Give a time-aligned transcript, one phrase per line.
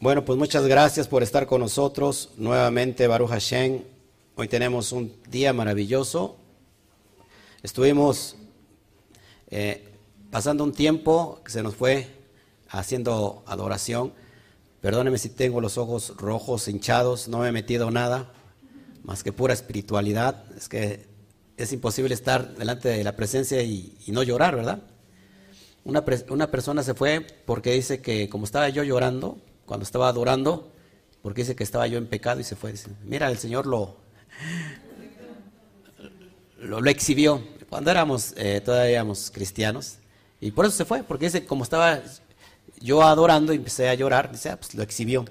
[0.00, 3.82] Bueno, pues muchas gracias por estar con nosotros nuevamente, Baruch Hashem.
[4.36, 6.36] Hoy tenemos un día maravilloso.
[7.64, 8.36] Estuvimos
[9.50, 9.88] eh,
[10.30, 12.06] pasando un tiempo que se nos fue
[12.68, 14.12] haciendo adoración.
[14.80, 18.32] Perdóneme si tengo los ojos rojos, hinchados, no me he metido nada
[19.02, 20.44] más que pura espiritualidad.
[20.56, 21.08] Es que
[21.56, 24.80] es imposible estar delante de la presencia y, no llorar, ¿verdad?
[25.82, 30.72] Una, una persona se fue porque dice que como estaba yo llorando, cuando estaba adorando,
[31.22, 32.72] porque dice que estaba yo en pecado y se fue.
[32.72, 33.96] Dice, mira, el Señor lo,
[36.58, 39.98] lo, exhibió cuando éramos, eh, todavía éramos cristianos.
[40.40, 42.00] Y por eso se fue, porque dice, como estaba
[42.80, 45.26] yo adorando y empecé a llorar, dice, ah, pues lo exhibió.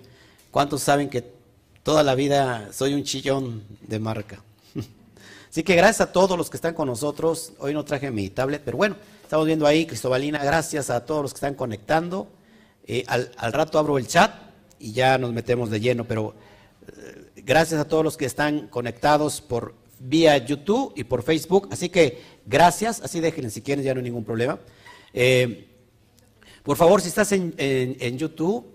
[0.51, 1.25] ¿Cuántos saben que
[1.81, 4.43] toda la vida soy un chillón de marca?
[5.49, 7.53] Así que gracias a todos los que están con nosotros.
[7.57, 11.33] Hoy no traje mi tablet, pero bueno, estamos viendo ahí, Cristobalina, gracias a todos los
[11.33, 12.27] que están conectando.
[12.89, 14.33] Eh, al, rato abro el chat
[14.79, 16.33] y ya nos metemos de lleno, pero
[16.87, 21.67] eh, gracias a todos los que están conectados por vía YouTube y por Facebook.
[21.69, 24.57] Así que gracias, así déjenle si quieren, ya no hay ningún problema.
[25.13, 25.67] Eh,
[26.63, 28.65] por favor, si estás en, en, YouTube,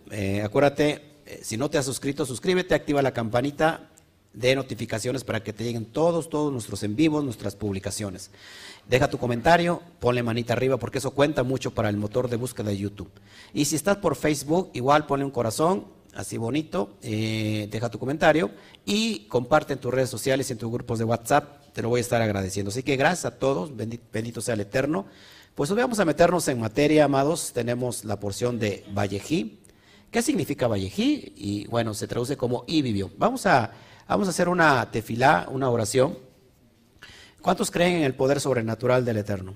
[0.42, 1.02] acuérdate,
[1.42, 3.91] si no te has suscrito, suscríbete, activa la campanita
[4.34, 8.30] de notificaciones para que te lleguen todos, todos nuestros en vivos, nuestras publicaciones.
[8.88, 12.70] Deja tu comentario, ponle manita arriba porque eso cuenta mucho para el motor de búsqueda
[12.70, 13.10] de YouTube.
[13.52, 18.50] Y si estás por Facebook, igual ponle un corazón, así bonito, eh, deja tu comentario
[18.84, 21.62] y comparte en tus redes sociales y en tus grupos de WhatsApp.
[21.72, 22.70] Te lo voy a estar agradeciendo.
[22.70, 25.06] Así que gracias a todos, bendito, sea el Eterno.
[25.54, 27.52] Pues hoy vamos a meternos en materia, amados.
[27.52, 29.60] Tenemos la porción de Vallejí.
[30.10, 31.32] ¿Qué significa Vallejí?
[31.36, 33.10] Y bueno, se traduce como y vivió.
[33.16, 33.72] Vamos a
[34.08, 36.18] Vamos a hacer una tefilá, una oración.
[37.40, 39.54] ¿Cuántos creen en el poder sobrenatural del Eterno?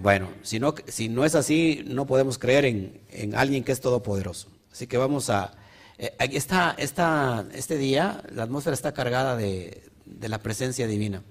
[0.00, 4.48] Bueno, si no, si no es así, no podemos creer en, alguien que es todopoderoso.
[4.72, 5.54] Así que vamos a...
[5.98, 9.82] Eh, esta, este día la atmósfera está cargada de,
[10.20, 11.22] la presencia divina.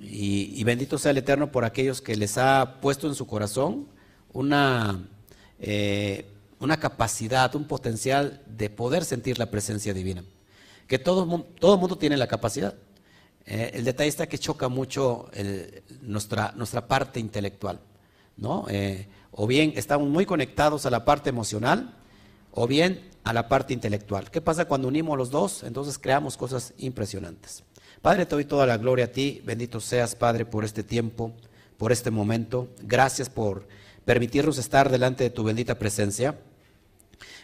[0.00, 3.86] Y, bendito sea el Eterno por aquellos que les ha puesto en su corazón
[4.34, 5.08] una,
[5.58, 6.26] eh,
[6.60, 10.24] una capacidad, un potencial de poder sentir la presencia divina
[10.86, 12.74] que todo, todo mundo tiene la capacidad.
[13.46, 15.30] Eh, el detalle está que choca mucho
[16.02, 17.80] nuestra, nuestra parte intelectual,
[18.36, 18.66] ¿no?
[18.68, 21.96] Eh, o bien estamos muy conectados a la parte emocional,
[22.52, 24.30] o bien a la parte intelectual.
[24.30, 25.64] ¿Qué pasa cuando unimos los dos?
[25.64, 27.64] Entonces creamos cosas impresionantes.
[28.00, 29.42] Padre, te doy toda la gloria a ti.
[29.44, 31.32] Bendito seas, Padre, por este tiempo,
[31.78, 32.68] por este momento.
[32.82, 33.66] Gracias por
[34.04, 36.38] permitirnos estar delante de tu bendita presencia.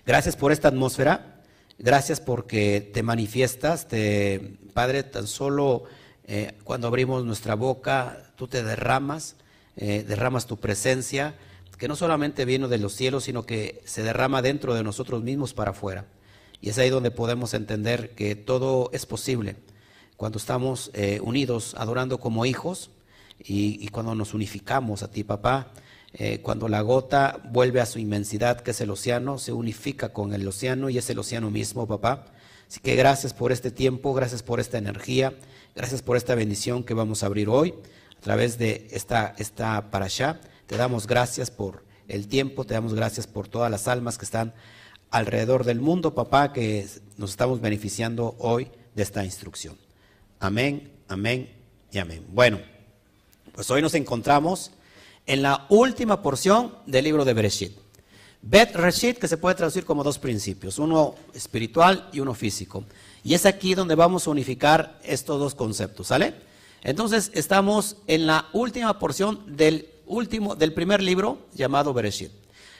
[0.07, 1.40] Gracias por esta atmósfera.
[1.83, 5.85] Gracias porque te manifiestas, te, Padre, tan solo
[6.25, 9.37] eh, cuando abrimos nuestra boca, tú te derramas,
[9.77, 11.37] eh, derramas tu presencia,
[11.79, 15.55] que no solamente viene de los cielos, sino que se derrama dentro de nosotros mismos
[15.55, 16.05] para afuera.
[16.61, 19.57] Y es ahí donde podemos entender que todo es posible
[20.19, 22.91] cuando estamos eh, unidos, adorando como hijos
[23.43, 25.73] y, y cuando nos unificamos a ti, papá.
[26.13, 30.33] Eh, cuando la gota vuelve a su inmensidad, que es el océano, se unifica con
[30.35, 32.27] el océano y es el océano mismo, papá.
[32.69, 35.35] Así que gracias por este tiempo, gracias por esta energía,
[35.75, 37.75] gracias por esta bendición que vamos a abrir hoy
[38.17, 40.41] a través de esta, esta para allá.
[40.67, 44.53] Te damos gracias por el tiempo, te damos gracias por todas las almas que están
[45.11, 49.77] alrededor del mundo, papá, que nos estamos beneficiando hoy de esta instrucción.
[50.39, 51.51] Amén, amén
[51.93, 52.25] y amén.
[52.29, 52.61] Bueno,
[53.53, 54.73] pues hoy nos encontramos
[55.27, 57.77] en la última porción del libro de Bereshit.
[58.43, 62.85] Bet Reshit, que se puede traducir como dos principios, uno espiritual y uno físico.
[63.23, 66.35] Y es aquí donde vamos a unificar estos dos conceptos, ¿sale?
[66.83, 72.33] Entonces estamos en la última porción del último, del primer libro llamado Bereshit.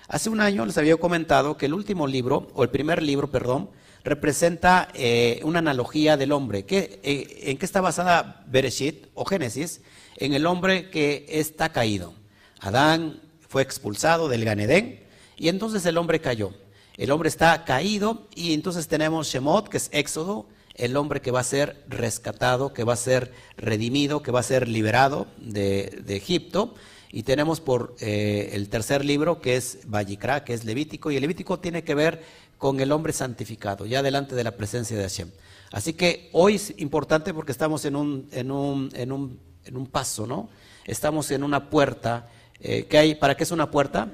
[0.09, 3.69] Hace un año les había comentado que el último libro, o el primer libro, perdón,
[4.03, 6.65] representa eh, una analogía del hombre.
[6.69, 9.83] Eh, ¿En qué está basada Bereshit o Génesis?
[10.17, 12.15] En el hombre que está caído.
[12.61, 15.01] Adán fue expulsado del Ganedén
[15.37, 16.53] y entonces el hombre cayó.
[16.97, 21.41] El hombre está caído y entonces tenemos Shemot, que es Éxodo, el hombre que va
[21.41, 26.75] a ser rescatado, que va a ser redimido, que va a ser liberado de, Egipto.
[27.11, 31.23] Y tenemos por eh, el tercer libro, que es Vallicra, que es Levítico, y el
[31.23, 32.23] Levítico tiene que ver
[32.57, 35.31] con el hombre santificado, ya delante de la presencia de Hashem.
[35.73, 39.87] Así que hoy es importante porque estamos en un, en un, en un, en un
[39.87, 40.51] paso, ¿no?
[40.85, 42.29] Estamos en una puerta
[42.63, 43.15] eh, ¿qué hay?
[43.15, 44.09] ¿Para qué es una puerta?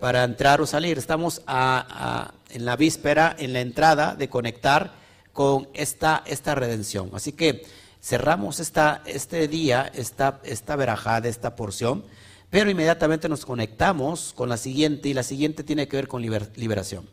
[0.00, 0.98] Para entrar o salir.
[0.98, 4.92] Estamos en la víspera, en la entrada de conectar
[5.32, 7.10] con esta, esta redención.
[7.14, 7.64] Así que
[8.02, 12.04] cerramos esta, este día, esta, esta verajada, esta porción,
[12.50, 17.08] pero inmediatamente nos conectamos con la siguiente y la siguiente tiene que ver con liberación.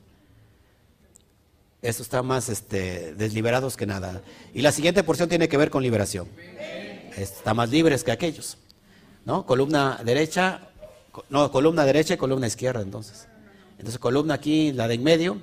[1.82, 4.22] Eso está más este, desliberados que nada.
[4.54, 6.28] Y la siguiente porción tiene que ver con liberación.
[7.18, 8.58] Está más libres que aquellos.
[9.26, 9.46] ¿No?
[9.46, 10.62] Columna derecha,
[11.30, 13.28] no, columna derecha y columna izquierda entonces.
[13.78, 15.42] Entonces columna aquí, la de en medio,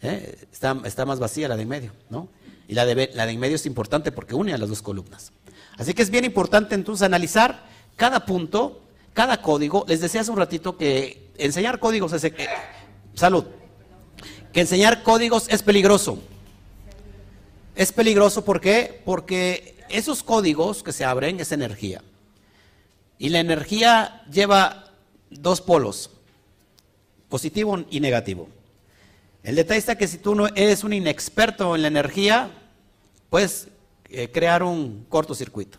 [0.00, 0.38] ¿eh?
[0.52, 2.28] está, está, más vacía la de en medio, ¿no?
[2.68, 5.32] Y la de, la de en medio es importante porque une a las dos columnas.
[5.76, 7.64] Así que es bien importante entonces analizar
[7.96, 8.82] cada punto,
[9.12, 9.84] cada código.
[9.88, 12.24] Les decía hace un ratito que enseñar códigos es...
[12.24, 12.34] Eh,
[13.14, 13.44] salud.
[14.52, 16.18] Que enseñar códigos es peligroso.
[17.74, 19.00] Es peligroso ¿por qué?
[19.04, 22.02] Porque esos códigos que se abren es energía.
[23.22, 24.90] Y la energía lleva
[25.30, 26.10] dos polos,
[27.28, 28.48] positivo y negativo.
[29.44, 32.50] El detalle está que si tú no eres un inexperto en la energía,
[33.30, 33.68] puedes
[34.08, 35.78] eh, crear un cortocircuito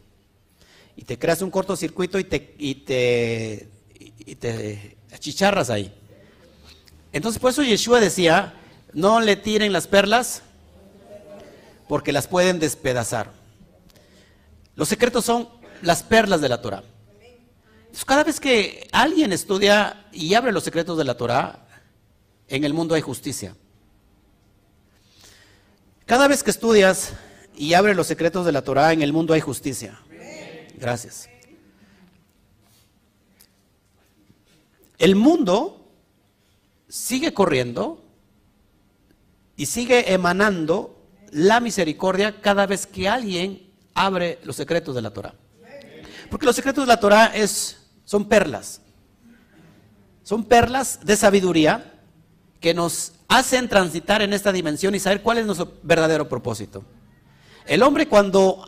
[0.96, 3.68] y te creas un cortocircuito y te, y te,
[4.20, 5.94] y te achicharras ahí.
[7.12, 8.54] Entonces, por eso Yeshua decía,
[8.94, 10.44] no le tiren las perlas
[11.90, 13.34] porque las pueden despedazar.
[14.78, 15.50] Los secretos son
[15.82, 16.84] las perlas de la Torah.
[18.06, 21.68] Cada vez que alguien estudia y abre los secretos de la Torah,
[22.48, 23.56] en el mundo hay justicia.
[26.06, 27.14] Cada vez que estudias
[27.56, 30.00] y abres los secretos de la Torah, en el mundo hay justicia.
[30.76, 31.30] Gracias.
[34.98, 35.92] El mundo
[36.88, 38.04] sigue corriendo
[39.56, 41.00] y sigue emanando
[41.32, 45.36] la misericordia cada vez que alguien abre los secretos de la Torah.
[46.30, 48.82] Porque los secretos de la Torah es, son perlas.
[50.24, 51.94] Son perlas de sabiduría
[52.60, 56.84] que nos hacen transitar en esta dimensión y saber cuál es nuestro verdadero propósito.
[57.66, 58.66] El hombre cuando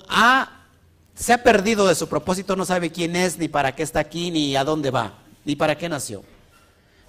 [1.16, 4.32] se ha perdido de su propósito, no sabe quién es, ni para qué está aquí,
[4.32, 6.24] ni a dónde va, ni para qué nació.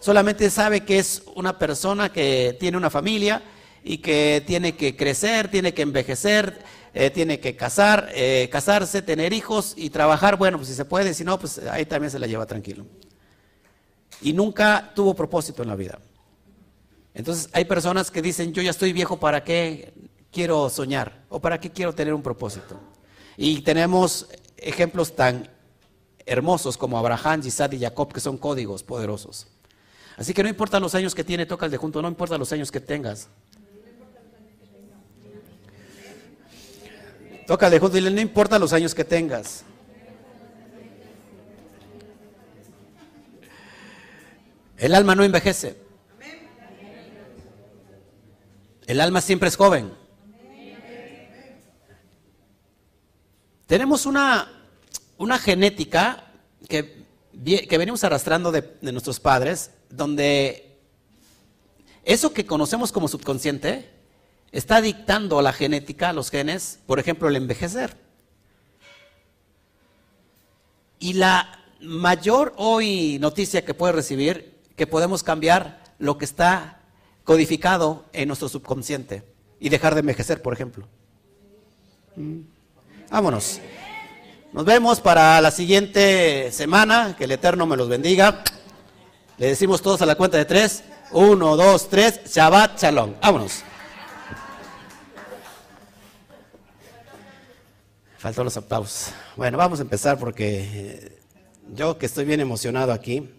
[0.00, 3.43] Solamente sabe que es una persona que tiene una familia
[3.82, 6.62] y que tiene que crecer, tiene que envejecer,
[6.98, 10.38] eh, tiene que casar, eh, casarse, tener hijos y trabajar.
[10.38, 12.87] Bueno, pues si se puede, si no, pues ahí también se la lleva tranquilo.
[14.22, 15.98] Y nunca tuvo propósito en la vida.
[17.12, 19.93] Entonces hay personas que dicen, yo ya estoy viejo, ¿para qué
[20.32, 21.22] quiero soñar?
[21.28, 22.81] ¿O para qué quiero tener un propósito?
[23.37, 25.50] Y tenemos ejemplos tan
[26.25, 29.48] hermosos como Abraham, Isaac y Jacob, que son códigos poderosos.
[30.16, 32.52] Así que no importa los años que tiene, toca el de junto, no importa los
[32.52, 33.28] años que tengas.
[37.46, 39.64] Toca de junto y no importa los años que tengas.
[44.76, 45.76] El alma no envejece.
[48.87, 49.93] El alma siempre es joven.
[53.66, 54.48] Tenemos una,
[55.19, 56.31] una genética
[56.69, 57.04] que,
[57.69, 60.78] que, venimos arrastrando de, nuestros padres, donde
[62.04, 63.95] eso que conocemos como subconsciente
[64.52, 67.96] está dictando a la genética, a los genes, por ejemplo, el envejecer.
[70.98, 76.81] Y la mayor hoy noticia que puede recibir, que podemos cambiar lo que está
[77.25, 79.25] codificado en nuestro subconsciente
[79.60, 80.87] y dejar de envejecer, por ejemplo.
[82.16, 82.40] Mm.
[83.10, 83.60] Vámonos.
[84.52, 87.14] Nos vemos para la siguiente semana.
[87.16, 88.43] Que el Eterno me los bendiga.
[89.38, 90.82] Le decimos todos a la cuenta de tres.
[91.12, 92.20] Uno, dos, tres.
[92.26, 93.15] Shabbat Shalom.
[93.20, 93.62] Vámonos.
[98.26, 99.12] Faltó los aplausos.
[99.36, 101.18] Bueno, vamos a empezar porque eh,
[101.76, 103.30] yo que estoy bien emocionado aquí.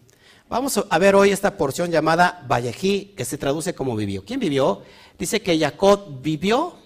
[0.47, 4.23] Vamos a ver hoy esta porción llamada Vallejí, que se traduce como vivió.
[4.23, 4.83] ¿Quién vivió?
[5.19, 6.77] Dice que Jacob vivió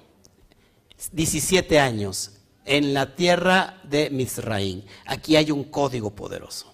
[1.12, 2.32] 17 años
[2.66, 4.84] en la tierra de Misraín.
[5.06, 6.74] Aquí hay un código poderoso.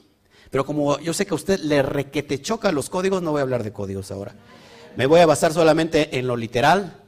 [0.50, 3.41] Pero como yo sé que a usted le requete choca los códigos, no voy a
[3.41, 4.34] hablar de códigos ahora.
[4.96, 7.03] Me voy a basar solamente en lo literal,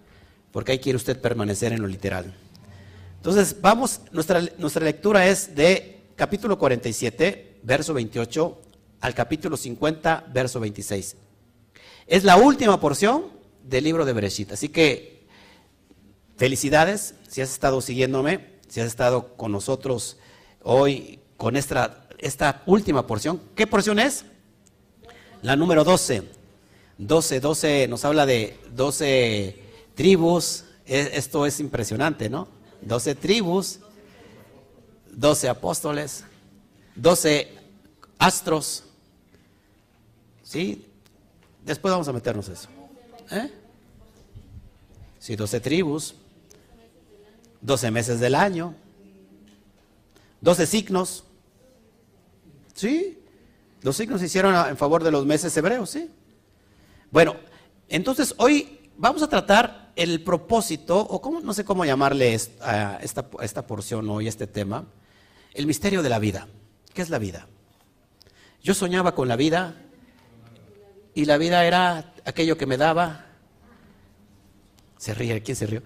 [0.52, 2.36] porque ahí quiere usted permanecer en lo literal.
[3.20, 8.62] Entonces, vamos, nuestra, nuestra lectura es de capítulo 47, verso 28,
[9.02, 11.18] al capítulo 50, verso 26.
[12.08, 13.26] Es la última porción
[13.62, 14.54] del libro de Bereshit.
[14.54, 15.28] Así que,
[16.38, 20.18] felicidades si has estado siguiéndome si has estado con nosotros
[20.64, 23.42] hoy con esta, esta última porción.
[23.56, 24.26] ¿Qué porción es?
[25.42, 26.24] La número 12.
[26.98, 29.64] 12, 12 nos habla de 12
[29.96, 30.66] tribus.
[30.86, 32.59] E, esto es impresionante, ¿no?
[32.82, 33.80] 12 tribus,
[35.12, 36.24] 12 apóstoles,
[36.96, 37.54] 12
[38.18, 38.84] astros.
[40.44, 40.86] ¿Sí?
[41.66, 42.70] Después vamos a meternos eso.
[43.32, 43.52] ¿Eh?
[45.20, 46.16] Sí, 12 tribus,
[47.62, 48.74] 12 meses del año,
[50.42, 51.24] 12 signos,
[52.80, 53.20] Sí.
[53.82, 56.10] Los signos se hicieron en favor de los meses hebreos, sí.
[57.12, 57.36] Bueno,
[57.90, 63.30] entonces hoy vamos a tratar el propósito, o cómo, no sé cómo llamarle a esta,
[63.42, 64.86] esta porción hoy, este tema,
[65.54, 66.48] el misterio de la vida.
[66.94, 67.48] ¿Qué es la vida?
[68.64, 69.76] Yo soñaba con la vida
[71.14, 73.26] y la vida era aquello que me daba.
[74.98, 75.84] Se ríe, ¿quién se rió?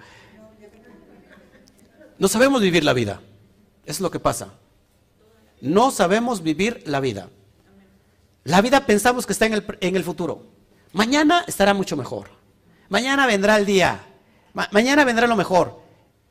[2.19, 3.19] No sabemos vivir la vida.
[3.83, 4.53] Es lo que pasa.
[5.59, 7.29] No sabemos vivir la vida.
[8.43, 10.45] La vida pensamos que está en el, en el futuro.
[10.91, 12.42] Mañana estará mucho mejor.
[12.93, 14.05] Mañana vendrá el día.
[14.53, 15.81] mañana vendrá lo mejor.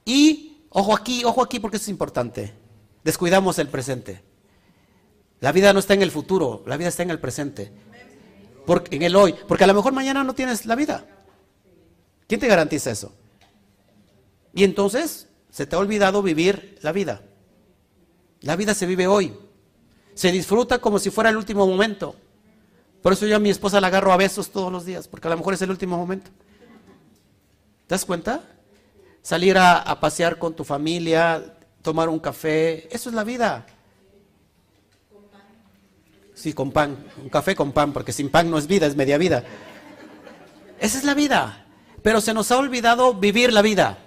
[0.04, 2.54] Y, ojo aquí, ojo aquí porque es importante.
[3.02, 4.22] Descuidamos el presente.
[5.40, 7.72] La vida no está en el futuro, la vida está en el presente.
[8.64, 9.34] Porque, en el hoy.
[9.48, 11.04] Porque a lo mejor mañana no tienes la vida.
[12.28, 13.12] ¿Quién te garantiza eso?
[14.54, 17.22] Y entonces se te ha olvidado vivir la vida.
[18.40, 19.36] La vida se vive hoy.
[20.14, 22.14] Se disfruta como si fuera el último momento.
[23.02, 25.32] Por eso yo a mi esposa la agarro a besos todos los días, porque a
[25.32, 26.30] lo mejor es el último momento.
[27.92, 28.40] ¿Te das cuenta?
[29.20, 33.66] Salir a, pasear con tu familia, tomar un café, eso es la vida.
[36.32, 36.96] Sí, con pan.
[37.22, 39.44] Un café con pan, porque sin pan no es vida, es media vida.
[40.80, 41.66] Esa es la vida.
[42.02, 43.98] Pero se nos ha olvidado vivir la vida.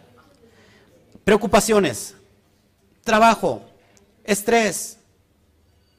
[1.23, 2.15] Preocupaciones,
[3.03, 3.69] trabajo,
[4.23, 4.97] estrés.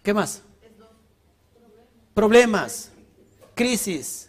[0.02, 0.43] ¿Qué más?
[2.14, 2.90] Problemas,
[3.55, 4.28] crisis,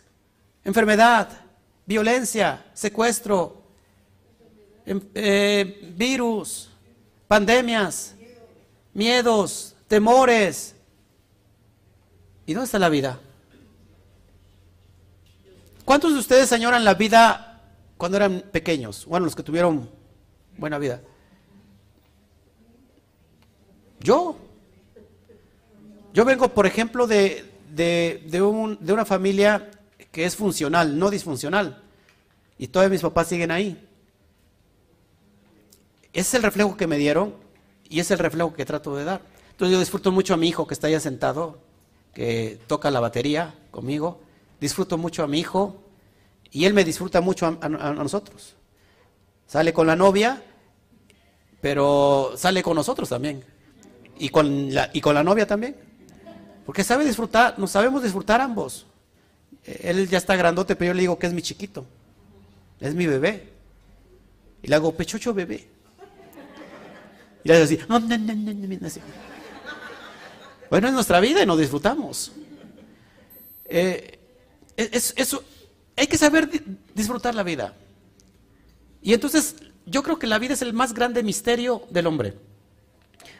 [0.63, 1.46] enfermedad,
[1.87, 3.63] violencia, secuestro,
[4.85, 6.69] em, eh, virus,
[7.27, 8.13] pandemias,
[8.93, 10.75] miedos, temores,
[12.47, 13.19] ¿Y dónde está la vida?
[15.83, 17.61] ¿Cuántos de ustedes añoran la vida
[17.97, 19.05] cuando eran pequeños?
[19.05, 19.89] Bueno, los que tuvieron
[20.57, 21.01] buena vida.
[23.99, 24.37] Yo.
[26.13, 29.69] Yo vengo, por ejemplo, de, de, una familia
[30.17, 31.79] que es funcional, no disfuncional.
[32.57, 33.87] Y todos mis papás siguen ahí.
[36.11, 37.35] Ese es el reflejo que me dieron
[37.87, 39.21] y es el reflejo que trato de dar.
[39.51, 41.59] Entonces yo disfruto mucho a mi hijo que está allá sentado,
[42.15, 44.19] que toca la batería conmigo,
[44.59, 45.83] disfruto mucho a mi hijo
[46.49, 48.55] y él me disfruta mucho a, nosotros.
[49.45, 50.41] Sale con la novia,
[51.61, 53.43] pero sale con nosotros también.
[54.17, 55.75] Y con la, y con la novia también.
[56.65, 58.87] Porque sabe disfrutar, nos sabemos disfrutar ambos.
[59.67, 61.85] Él ya está grandote, pero yo le digo que es mi chiquito.
[62.79, 63.49] Es mi bebé.
[64.63, 65.67] Y le hago pechucho bebé.
[67.43, 67.79] Y le hago así.
[70.69, 72.31] Bueno, es nuestra vida y nos disfrutamos.
[73.65, 74.19] Eh,
[74.77, 75.43] eso,
[75.95, 76.49] hay que saber
[76.93, 77.73] disfrutar la vida.
[79.01, 79.55] Y entonces
[79.85, 82.35] yo creo que la vida es el más grande misterio del hombre,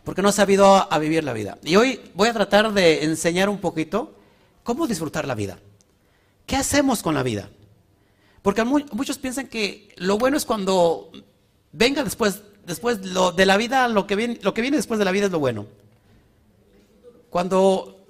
[0.04, 1.58] porque no ha sabido a, vivir la vida.
[1.64, 4.16] Y hoy voy a tratar de enseñar un poquito
[4.64, 5.60] cómo disfrutar la vida.
[6.48, 7.50] ¿Qué hacemos con la vida?
[8.42, 11.12] Porque muchos piensan que lo bueno es cuando
[11.74, 15.32] venga después, después de la vida, lo que, viene, lo después de la vida es
[15.32, 15.68] lo bueno.
[17.30, 18.08] Cuando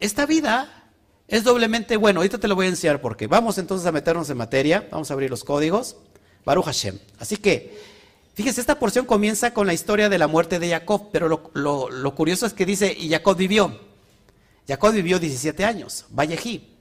[0.00, 0.90] esta vida
[1.28, 4.38] es doblemente bueno, ahorita te lo voy a enseñar porque vamos entonces a meternos en
[4.38, 5.96] materia, vamos a abrir los códigos,
[6.46, 6.98] Baruch Hashem.
[7.18, 7.78] Así que,
[8.32, 12.46] fíjese, esta porción comienza con la historia de la muerte de Jacob, pero lo, curioso
[12.46, 13.78] es que dice, y Jacob vivió.
[14.66, 16.75] Jacob vivió 17 años, Vallejí,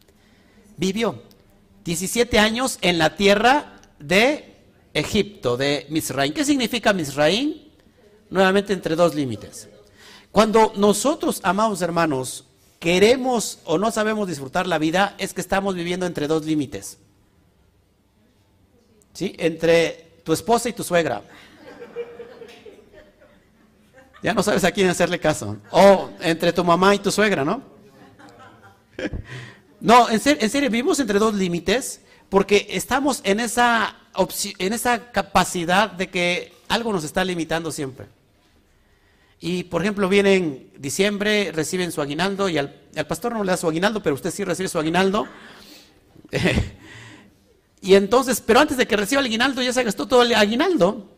[0.78, 1.22] vivió
[1.84, 4.56] 17 años en la tierra de
[4.94, 6.34] Egipto, de Misraim.
[6.34, 7.56] ¿Qué significa Misraim?
[8.30, 9.70] Nuevamente entre dos límites.
[10.32, 12.46] Cuando nosotros, amados hermanos,
[12.80, 16.98] queremos o no sabemos disfrutar la vida, es que estamos viviendo entre dos límites.
[19.14, 19.36] ¿Sí?
[19.38, 21.22] Entre tu esposa y tu suegra.
[24.24, 25.58] Ya no sabes a quién hacerle caso.
[25.70, 27.62] O entre tu mamá y tu suegra, ¿no?
[29.82, 33.96] No, en serio, en serio vivimos entre dos límites porque estamos en esa,
[34.58, 38.08] en esa capacidad de que algo nos está limitando siempre.
[39.40, 42.74] Y por ejemplo, vienen diciembre, reciben su aguinaldo y al,
[43.08, 45.28] pastor no le da su aguinaldo, pero usted sí recibe su aguinaldo.
[47.82, 51.12] y entonces, pero antes de que reciba el aguinaldo ya se gastó todo el aguinaldo.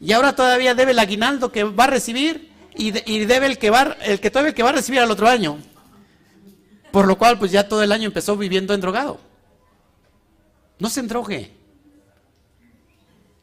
[0.00, 3.96] Y ahora todavía debe el aguinaldo que va a recibir y, debe el que va,
[4.02, 5.58] el que todavía el que va a recibir al otro año.
[6.90, 9.18] Por lo cual, pues ya todo el año empezó viviendo en drogado.
[10.78, 11.52] No se endrogue.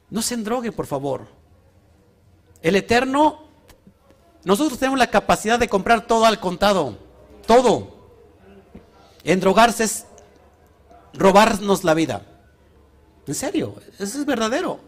[0.09, 1.27] No se endrogue, por favor.
[2.61, 3.47] El Eterno
[4.47, 6.97] nosotros tenemos la capacidad de comprar todo al contado,
[7.45, 7.97] todo.
[9.25, 10.05] Endrogarse es
[11.13, 12.21] robarnos la vida.
[13.27, 14.79] En serio, eso es verdadero.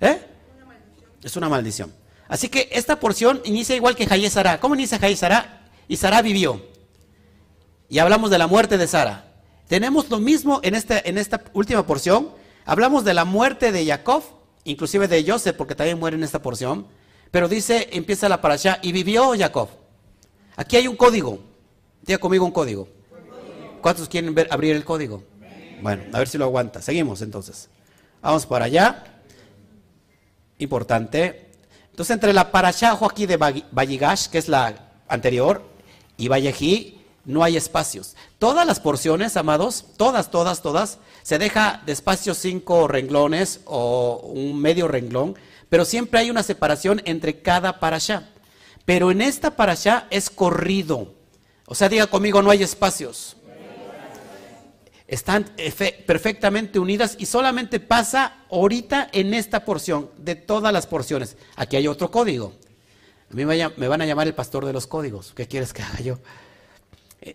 [0.00, 0.24] ¿Eh?
[1.24, 1.92] Es una maldición.
[2.28, 4.60] Así que esta porción inicia igual que Hayesara.
[4.60, 5.62] ¿Cómo inicia Hayesara?
[5.88, 6.62] y Sara vivió.
[7.88, 9.32] Y hablamos de la muerte de Sara.
[9.68, 12.30] Tenemos lo mismo en, esta última porción.
[12.64, 14.22] Hablamos de la muerte de Jacob,
[14.64, 16.86] inclusive de Joseph, porque también muere en esta porción.
[17.30, 19.68] Pero dice, empieza la allá y vivió Jacob.
[20.56, 21.40] Aquí hay un código.
[22.02, 22.88] Diga conmigo un código.
[23.80, 25.22] ¿Cuántos quieren ver, abrir el código?
[25.82, 26.80] Bueno, a ver si lo aguanta.
[26.80, 27.68] Seguimos entonces.
[28.22, 29.20] Vamos para allá.
[30.58, 31.50] Importante.
[31.90, 35.62] Entonces, entre la parashá aquí de Valligash, que es la anterior,
[36.16, 38.16] y Vallejí, no hay espacios.
[38.38, 44.60] Todas las porciones, amados, todas, todas, todas, se deja de espacio cinco renglones o un
[44.60, 45.36] medio renglón,
[45.68, 48.28] pero siempre hay una separación entre cada parashá.
[48.84, 51.14] Pero en esta parashá es corrido.
[51.66, 53.36] O sea, diga conmigo, no hay espacios
[55.06, 55.44] están
[56.06, 61.36] perfectamente unidas y solamente pasa ahorita en esta porción, de todas las porciones.
[61.56, 62.54] Aquí hay otro código.
[63.30, 65.32] A mí me van a llamar el pastor de los códigos.
[65.34, 66.18] ¿Qué quieres que haga yo?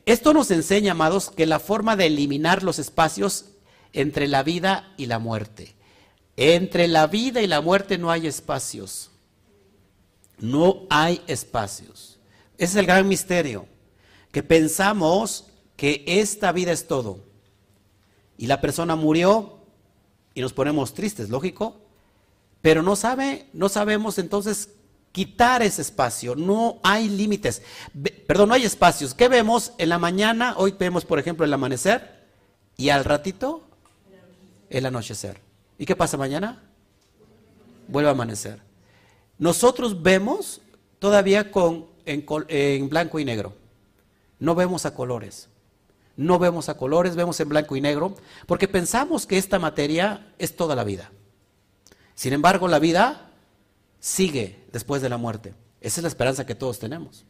[0.05, 3.45] Esto nos enseña, amados, que la forma de eliminar los espacios
[3.91, 5.75] entre la vida y la muerte.
[6.37, 9.09] Entre la vida y la muerte no hay espacios.
[10.37, 12.19] No hay espacios.
[12.57, 13.65] Ese es el gran misterio.
[14.31, 17.23] Que pensamos que esta vida es todo
[18.37, 19.59] y la persona murió
[20.33, 21.75] y nos ponemos tristes, lógico,
[22.61, 24.69] pero no sabe, no sabemos entonces
[25.19, 27.61] quitar ese espacio, no hay límites,
[28.25, 29.13] perdón, no hay espacios.
[29.13, 30.53] ¿Qué vemos en la mañana?
[30.55, 32.25] Hoy vemos, por ejemplo, el amanecer
[32.77, 33.67] y al ratito
[34.69, 35.41] el anochecer.
[35.77, 36.63] ¿Y qué pasa mañana?
[37.89, 38.61] Vuelve a amanecer.
[39.37, 40.61] Nosotros vemos
[40.99, 43.57] todavía con, en blanco y negro,
[44.39, 45.49] no vemos a colores
[46.15, 48.13] no vemos a colores, vemos en blanco y negro,
[48.45, 51.11] porque pensamos que esta materia es toda la vida.
[52.13, 53.28] Sin embargo, la vida
[53.99, 55.53] sigue después de la muerte.
[55.81, 57.25] Esa es la esperanza que todos tenemos.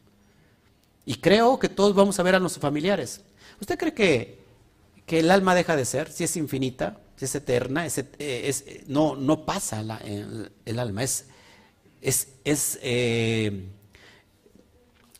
[1.06, 3.22] Y creo que todos vamos a ver a nuestros familiares.
[3.60, 4.40] ¿Usted cree que,
[5.06, 6.12] que el alma deja de ser?
[6.12, 11.26] Si es infinita, si es eterna, es, eh, no, no pasa el, alma, es,
[12.02, 13.68] es, es, eh,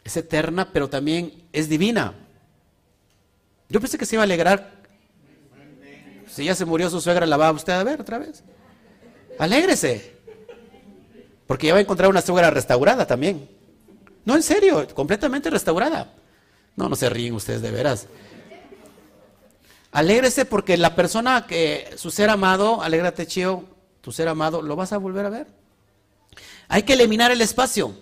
[0.04, 2.14] es eterna, pero también es divina.
[3.68, 4.80] Yo pensé que se iba a alegrar.
[6.28, 8.44] Si ya se murió su suegra, la va a usted a ver otra vez.
[9.38, 10.19] Alégrese.
[11.50, 13.50] Porque ya va a encontrar una suegra restaurada también.
[14.24, 16.14] No, en serio, completamente restaurada.
[16.76, 18.06] No, no se ríen ustedes de veras.
[19.92, 23.64] Alégrese porque la persona que, su ser amado, alégrate chío,
[24.02, 25.48] tu ser amado, lo vas a volver a ver.
[26.68, 27.96] Hay que eliminar el espacio.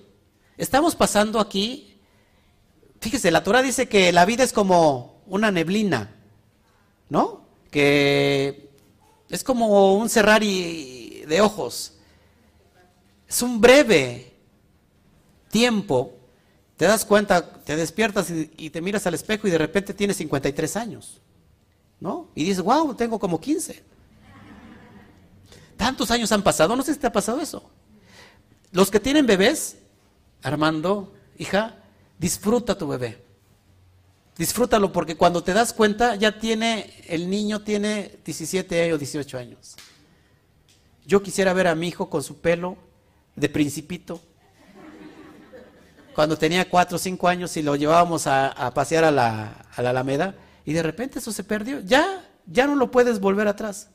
[0.57, 2.01] Estamos pasando aquí,
[2.99, 6.13] fíjese, la Torah dice que la vida es como una neblina,
[7.07, 7.47] ¿no?
[7.71, 8.71] Que
[9.29, 11.93] es como un cerrar de ojos.
[13.27, 14.33] Es un breve
[15.49, 16.13] tiempo.
[16.77, 20.77] Te das cuenta, te despiertas y, te miras al espejo y de repente tienes 53
[20.77, 21.19] años,
[21.99, 22.29] ¿no?
[22.35, 23.83] Y dices, wow, tengo como 15.
[25.75, 27.67] Tantos años han pasado, no sé si te ha pasado eso.
[28.71, 29.77] Los que tienen bebés,
[30.43, 31.83] Armando, hija,
[32.19, 33.23] disfruta tu bebé.
[34.37, 39.75] Disfrútalo porque cuando te das cuenta ya tiene, el niño tiene 17 o 18 años.
[41.07, 42.77] Yo quisiera ver a mi hijo con su pelo
[43.37, 44.21] de principito.
[46.13, 49.91] Cuando tenía 4 o 5 años y lo llevábamos a, pasear a la, a la,
[49.91, 51.79] Alameda y de repente eso se perdió.
[51.79, 53.89] Ya, ya no lo puedes volver atrás.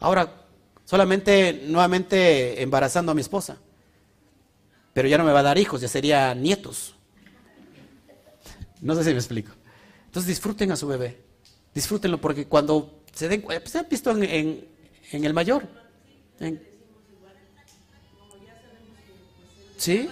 [0.00, 0.42] Ahora,
[0.84, 3.56] solamente nuevamente embarazando a mi esposa.
[4.92, 6.96] Pero ya no me va a dar hijos, ya sería nietos.
[8.80, 9.52] No sé si me explico.
[10.06, 11.22] Entonces disfruten a su bebé.
[11.72, 14.66] Disfrútenlo porque cuando se den pues se han visto en,
[15.12, 15.66] el mayor.
[19.82, 20.08] ¿Sí?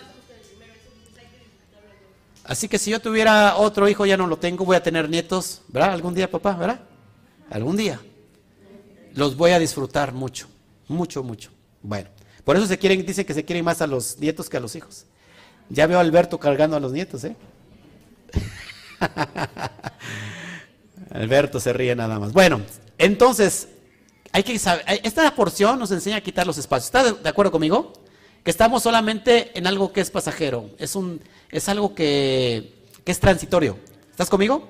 [2.43, 5.63] Así que si yo tuviera otro hijo, ya no lo tengo, voy a tener nietos,
[5.69, 5.93] ¿verdad?
[5.93, 6.81] Algún día, papá, ¿verdad?
[7.49, 8.01] Algún día.
[9.15, 10.49] Los voy a disfrutar mucho,
[10.89, 11.53] mucho, mucho.
[11.83, 12.09] Bueno,
[12.43, 14.75] por eso se quieren, dicen que se quieren más a los nietos que a los
[14.75, 15.07] hijos.
[15.69, 17.37] Ya veo a Alberto cargando a los nietos, ¿eh?
[21.13, 22.33] Alberto se ríe nada más.
[22.33, 22.61] Bueno,
[22.99, 23.69] entonces,
[24.33, 26.87] hay que saber, esta porción nos enseña a quitar los espacios.
[26.87, 27.93] ¿Está de acuerdo conmigo?
[28.45, 32.75] Que estamos solamente en algo que es pasajero, es, un, es algo que,
[33.05, 33.77] es transitorio.
[34.11, 34.69] ¿Estás conmigo?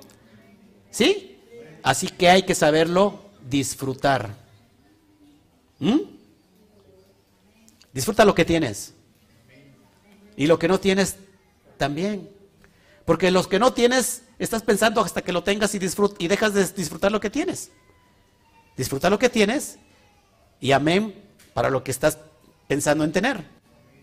[0.89, 1.37] ¿Sí?
[1.83, 4.35] Así que hay que saberlo disfrutar.
[5.79, 5.99] ¿Mm?
[7.93, 8.93] Disfruta lo que tienes.
[10.35, 11.17] Y lo que no tienes
[11.77, 12.29] también.
[13.05, 15.79] Porque los que no tienes, estás pensando hasta que lo tengas y,
[16.19, 17.71] y dejas de disfrutar lo que tienes.
[18.75, 19.77] Disfruta lo que tienes
[20.59, 21.13] y amén
[21.53, 22.17] para lo que estás
[22.67, 23.60] pensando en tener.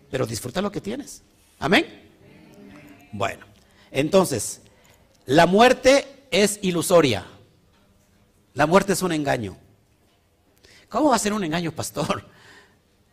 [0.09, 1.21] Pero disfruta lo que tienes.
[1.59, 1.85] Amén.
[3.11, 3.45] Bueno,
[3.91, 4.61] Entonces,
[5.25, 7.25] la muerte es ilusoria.
[8.53, 9.57] La muerte es un engaño.
[10.89, 12.27] ¿Cómo va a ser un engaño, pastor?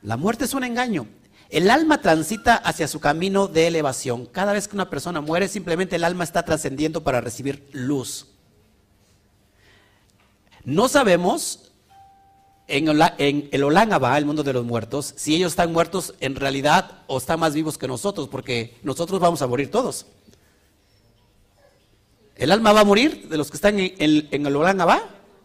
[0.03, 1.07] La muerte es un engaño.
[1.49, 4.27] El alma transita hacia su camino de elevación.
[4.27, 8.29] Cada vez que una persona muere, simplemente el alma está trascendiendo para recibir luz.
[10.65, 11.66] No sabemos
[12.69, 17.19] en, el Olán el mundo de los muertos, si ellos están muertos en realidad o
[17.19, 20.07] están más vivos que nosotros, porque nosotros vamos a morir todos.
[22.35, 24.79] ¿El alma va a morir de los que están en, el Olán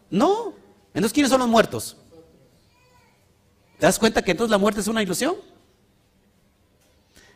[0.09, 0.53] No.
[0.93, 1.95] Entonces, ¿quiénes son los muertos?
[3.79, 5.35] ¿Te das cuenta que entonces la muerte es una ilusión?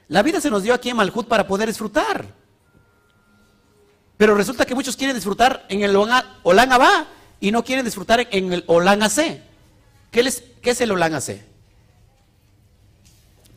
[0.07, 2.25] La vida se nos dio aquí en Malhut para poder disfrutar.
[4.17, 7.07] Pero resulta que muchos quieren disfrutar en el Olán Abba
[7.39, 9.41] y no quieren disfrutar en el Olán AC.
[10.15, 11.41] ¿Qué, es el Olán AC?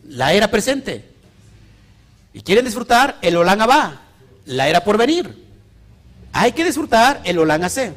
[0.09, 1.05] La era presente.
[2.33, 4.03] Y quieren disfrutar el Olán Abba,
[4.45, 5.47] la era por venir.
[6.33, 7.93] Hay que disfrutar el Olán AC.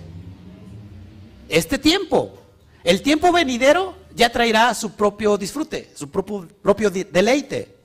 [1.50, 2.40] Este tiempo,
[2.84, 7.76] el tiempo venidero ya traerá su propio disfrute, su propio, propio deleite.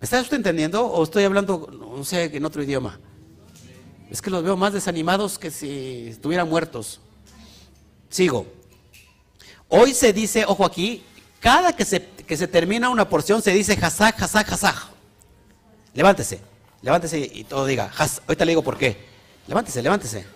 [0.00, 2.98] ¿Me está usted entendiendo o estoy hablando, no sé, en otro idioma?
[4.10, 7.00] Es que los veo más desanimados que si estuvieran muertos.
[8.08, 8.61] Sigo.
[9.74, 11.02] Hoy se dice, ojo aquí,
[11.40, 14.76] cada que se, que se termina una porción se dice hasaj, hasaj, hasaj.
[15.94, 16.40] Levántese,
[16.82, 17.90] levántese y todo diga.
[17.96, 19.08] ahorita le digo por qué.
[19.46, 20.26] Levántese, levántese.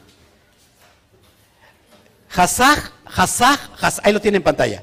[2.35, 3.59] Hasaj, hasaj.
[4.03, 4.83] Ahí lo tiene en pantalla.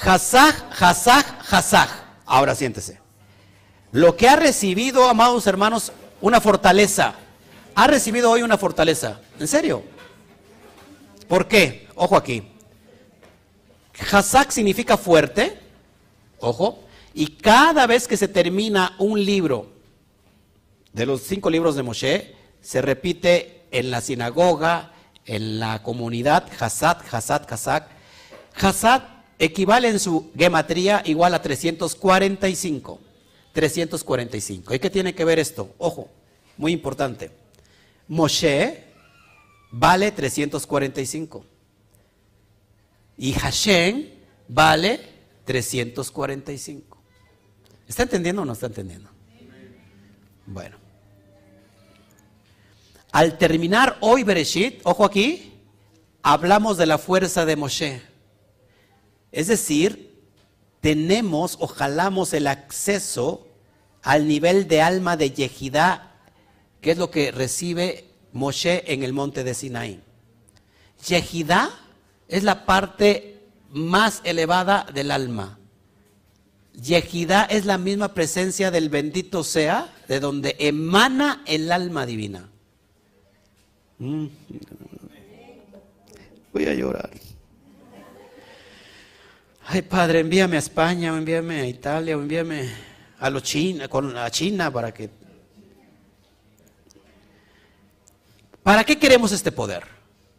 [0.00, 1.88] Hasaj, hasaj, hasaj.
[2.26, 2.98] Ahora siéntese.
[3.92, 7.14] Lo que ha recibido, amados hermanos, una fortaleza.
[7.76, 9.20] Ha recibido hoy una fortaleza.
[9.38, 9.84] ¿En serio?
[11.28, 11.86] ¿Por qué?
[11.94, 12.53] Ojo aquí.
[13.98, 15.58] Hazak significa fuerte.
[16.40, 16.80] Ojo.
[17.14, 19.68] Y cada vez que se termina un libro
[20.92, 24.92] de los cinco libros de Moshe, se repite en la sinagoga,
[25.26, 27.88] en la comunidad, Hasad, Hasad, Hazak.
[28.54, 29.02] Hasad
[29.38, 33.00] equivale en su gematría igual a 345.
[33.52, 34.74] 345.
[34.74, 35.74] ¿Y qué tiene que ver esto?
[35.78, 36.08] Ojo,
[36.56, 37.30] muy importante.
[38.08, 38.84] Moshe
[39.70, 41.44] vale 345.
[43.16, 44.08] Y Hashem
[44.48, 45.00] vale
[45.44, 46.98] 345.
[47.86, 49.10] ¿Está entendiendo o no está entendiendo?
[50.46, 50.76] Bueno.
[53.12, 55.52] Al terminar hoy Bereshit, ojo aquí,
[56.22, 58.02] hablamos de la fuerza de Moshe.
[59.30, 60.20] Es decir,
[60.80, 63.46] tenemos o jalamos el acceso
[64.02, 66.16] al nivel de alma de Yehidá,
[66.80, 70.02] que es lo que recibe Moshe en el monte de Sinaí.
[71.06, 71.70] Yehidá
[72.28, 75.58] es la parte más elevada del alma.
[76.74, 82.48] Yehidá es la misma presencia del bendito sea, de donde emana el alma divina.
[83.98, 84.26] Mm.
[86.52, 87.10] Voy a llorar.
[89.66, 92.68] Ay, Padre, envíame a España, o envíame a Italia, o envíame
[93.18, 95.10] a, los China, con, a China para que...
[98.62, 99.84] ¿Para qué queremos este poder?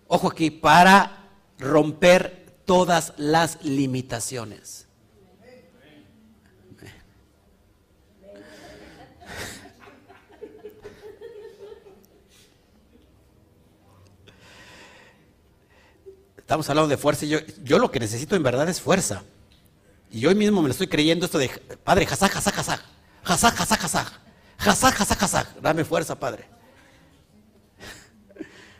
[0.08, 1.24] Ojo aquí, para
[1.60, 4.86] romper todas las limitaciones.
[16.38, 19.24] Estamos hablando de fuerza y yo, yo lo que necesito en verdad es fuerza.
[20.12, 21.50] Y hoy mismo me lo estoy creyendo esto de,
[21.84, 22.80] Padre, jazaj, jazaj, jazaj,
[23.24, 24.06] jazaj, jazaj, jazaj,
[24.60, 26.48] jazaj, jazaj, jazaj, dame fuerza, Padre.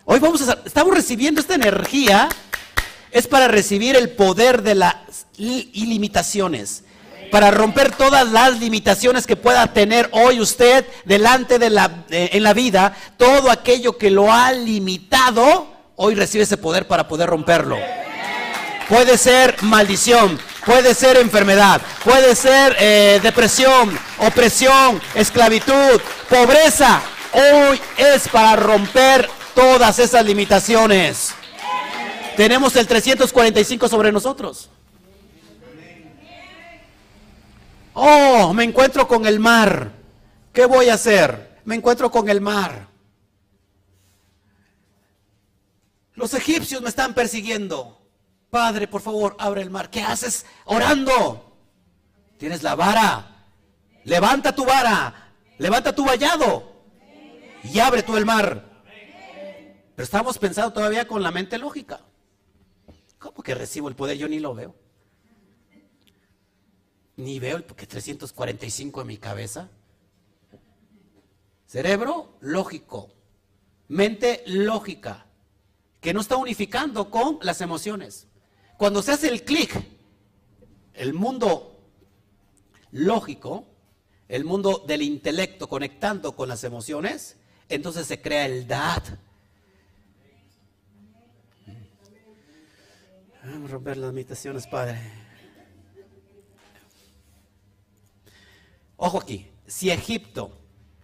[0.06, 2.30] Hoy vamos a, estamos recibiendo esta energía,
[3.15, 4.93] es para recibir el poder de las
[5.38, 6.84] ilimitaciones,
[7.32, 12.54] para romper todas las limitaciones que pueda tener hoy usted delante de la, en la
[12.54, 17.78] vida, todo aquello que lo ha limitado hoy recibe ese poder para poder romperlo.
[18.89, 27.01] Puede ser maldición, puede ser enfermedad, puede ser eh, depresión, opresión, esclavitud, pobreza.
[27.32, 31.34] Hoy es para romper todas esas limitaciones.
[32.36, 34.69] Tenemos el 345 sobre nosotros.
[37.93, 39.91] Oh, me encuentro con el mar.
[40.52, 41.60] ¿Qué voy a hacer?
[41.63, 42.88] Me encuentro con el mar.
[46.13, 48.02] Los egipcios me están persiguiendo.
[48.50, 49.89] Padre, por favor, abre el mar.
[49.89, 51.58] ¿Qué haces orando?
[52.38, 53.45] Tienes la vara.
[54.04, 55.32] Levanta tu vara.
[55.58, 56.71] Levanta tu vallado.
[57.63, 58.63] Y abre tú el mar.
[59.95, 62.02] Pero estamos pensando todavía con la mente lógica.
[63.26, 64.20] ¿Cómo que recibo el poder?
[64.20, 64.76] Yo ni lo veo.
[67.18, 69.72] Ni veo el porque 345 en mi cabeza.
[71.66, 73.10] Cerebro lógico,
[73.88, 75.26] mente lógica,
[76.02, 78.28] que no está unificando con las emociones.
[78.78, 79.74] Cuando se hace el clic,
[80.94, 81.80] el mundo
[82.92, 83.66] lógico,
[84.28, 87.38] el mundo del intelecto conectando con las emociones,
[87.70, 89.02] entonces se crea el DAD.
[93.51, 94.99] Vamos a romper las limitaciones, Padre.
[98.97, 100.58] Ojo aquí, si Egipto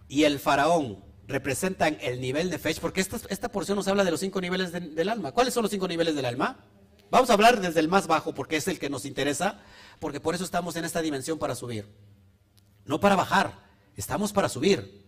[0.07, 4.11] y el faraón representan el nivel de fe, porque esta, esta porción nos habla de
[4.11, 5.31] los cinco niveles del alma.
[5.33, 6.65] ¿Cuáles son los cinco niveles del alma?
[7.11, 9.61] Vamos a hablar desde el más bajo porque es el que nos interesa,
[9.99, 11.87] porque por eso estamos en esta dimensión para subir.
[12.85, 13.53] No para bajar,
[13.95, 15.05] estamos para subir.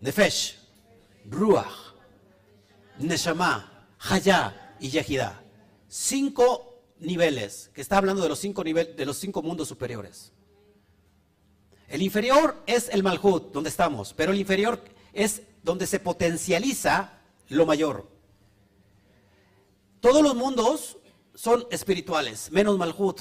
[0.00, 0.58] Nefesh,
[1.26, 1.94] Ruach,
[2.98, 5.42] Neshama, Haya y Yehida.
[5.88, 10.32] Cinco niveles, que está hablando de los cinco, niveles, de los cinco mundos superiores.
[11.88, 17.64] El inferior es el Malhut, donde estamos, pero el inferior es donde se potencializa lo
[17.64, 18.10] mayor.
[20.00, 20.98] Todos los mundos
[21.34, 23.20] son espirituales, menos Malhut.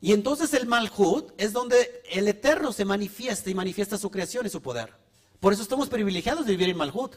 [0.00, 4.50] Y entonces el Malhut es donde el Eterno se manifiesta y manifiesta su creación y
[4.50, 4.92] su poder.
[5.40, 7.16] Por eso estamos privilegiados de vivir en Malhut.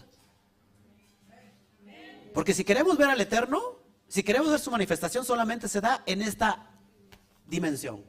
[2.37, 6.21] Porque si queremos ver al Eterno, si queremos ver su manifestación, solamente se da en
[6.21, 6.69] esta
[7.47, 8.05] dimensión.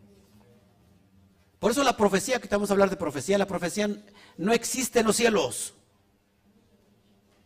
[1.59, 3.88] Por eso la profecía, que estamos a hablar de profecía, la profecía
[4.37, 5.73] no existe en los cielos.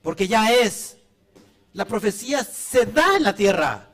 [0.03, 0.97] Porque ya es.
[1.73, 3.89] La profecía se da en la tierra.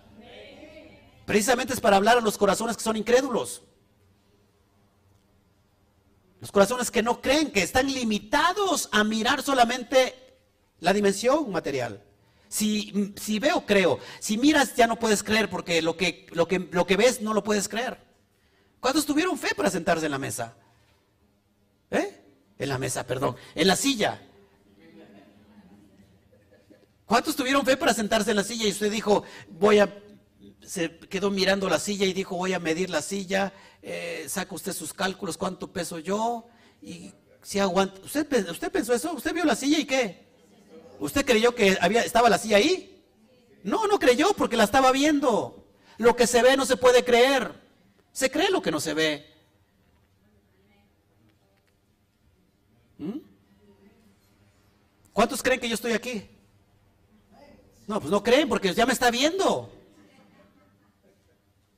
[1.26, 3.64] Precisamente es para hablar a los corazones que son incrédulos.
[6.40, 10.14] Los corazones que no creen, que están limitados a mirar solamente
[10.80, 12.07] la dimensión material.
[12.48, 13.98] Si, si veo, creo.
[14.20, 17.34] Si miras, ya no puedes creer porque lo que, lo, que, lo que ves no
[17.34, 17.98] lo puedes creer.
[18.80, 20.54] ¿Cuántos tuvieron fe para sentarse en la mesa?
[21.90, 22.22] ¿Eh?
[22.58, 23.36] En la mesa, perdón.
[23.54, 24.22] En la silla.
[27.04, 30.02] ¿Cuántos tuvieron fe para sentarse en la silla y usted dijo, voy a...
[30.60, 34.74] Se quedó mirando la silla y dijo, voy a medir la silla, eh, saca usted
[34.74, 36.46] sus cálculos, cuánto peso yo,
[36.82, 37.98] y si aguanta.
[38.02, 39.14] ¿Usted, ¿Usted pensó eso?
[39.14, 40.27] ¿Usted vio la silla y qué?
[40.98, 43.04] ¿Usted creyó que estaba la silla ahí?
[43.62, 45.66] No, no creyó porque la estaba viendo.
[45.96, 47.52] Lo que se ve no se puede creer.
[48.12, 49.26] Se cree lo que no se ve.
[52.98, 53.18] ¿Mm?
[55.12, 56.28] ¿Cuántos creen que yo estoy aquí?
[57.86, 59.72] No, pues no creen porque ya me está viendo.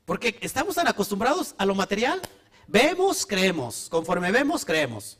[0.05, 2.21] Porque estamos tan acostumbrados a lo material.
[2.67, 3.87] Vemos, creemos.
[3.89, 5.17] Conforme vemos, creemos.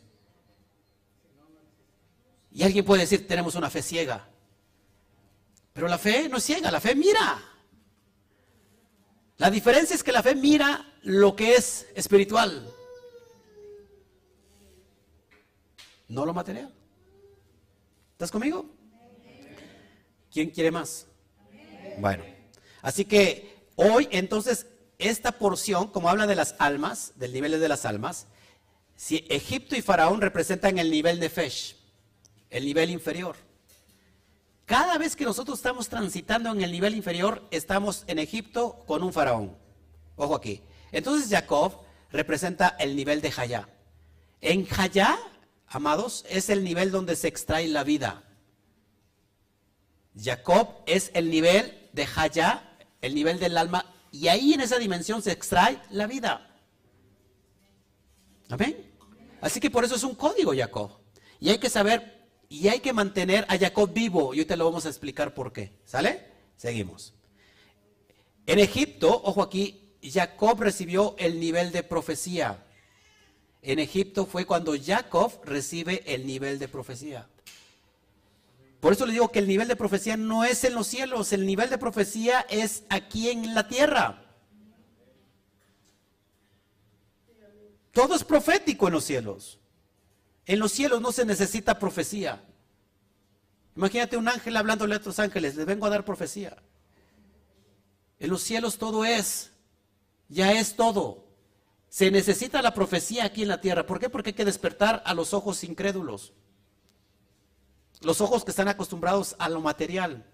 [2.53, 4.27] Y alguien puede decir, tenemos una fe ciega.
[5.73, 7.41] Pero la fe no es ciega, la fe mira.
[9.37, 12.71] La diferencia es que la fe mira lo que es espiritual,
[16.07, 16.71] no lo material.
[18.11, 18.65] ¿Estás conmigo?
[20.31, 21.07] ¿Quién quiere más?
[21.97, 22.23] Bueno,
[22.83, 24.67] así que hoy entonces
[24.99, 28.27] esta porción, como habla de las almas, del nivel de las almas,
[28.95, 31.80] si Egipto y Faraón representan el nivel de Fesh,
[32.51, 33.35] el nivel inferior.
[34.65, 39.11] Cada vez que nosotros estamos transitando en el nivel inferior, estamos en Egipto con un
[39.11, 39.57] faraón.
[40.15, 40.61] Ojo aquí.
[40.91, 43.67] Entonces Jacob representa el nivel de Jaya.
[44.39, 45.17] En Jaya,
[45.67, 48.23] amados, es el nivel donde se extrae la vida.
[50.15, 55.21] Jacob es el nivel de Jaya, el nivel del alma, y ahí en esa dimensión
[55.21, 56.49] se extrae la vida.
[58.49, 58.91] ¿Amén?
[59.39, 60.99] Así que por eso es un código, Jacob.
[61.39, 62.20] Y hay que saber
[62.51, 64.33] y hay que mantener a Jacob vivo.
[64.33, 65.71] Y te lo vamos a explicar por qué.
[65.85, 66.25] ¿Sale?
[66.57, 67.13] Seguimos.
[68.45, 72.65] En Egipto, ojo aquí, Jacob recibió el nivel de profecía.
[73.61, 77.29] En Egipto fue cuando Jacob recibe el nivel de profecía.
[78.81, 81.45] Por eso le digo que el nivel de profecía no es en los cielos, el
[81.45, 84.25] nivel de profecía es aquí en la tierra.
[87.93, 89.60] Todo es profético en los cielos.
[90.45, 92.43] En los cielos no se necesita profecía.
[93.75, 96.57] Imagínate un ángel hablándole a otros ángeles, les vengo a dar profecía.
[98.19, 99.51] En los cielos todo es,
[100.29, 101.27] ya es todo.
[101.89, 103.85] Se necesita la profecía aquí en la tierra.
[103.85, 104.09] ¿Por qué?
[104.09, 106.33] Porque hay que despertar a los ojos incrédulos.
[108.01, 110.25] Los ojos que están acostumbrados a lo material.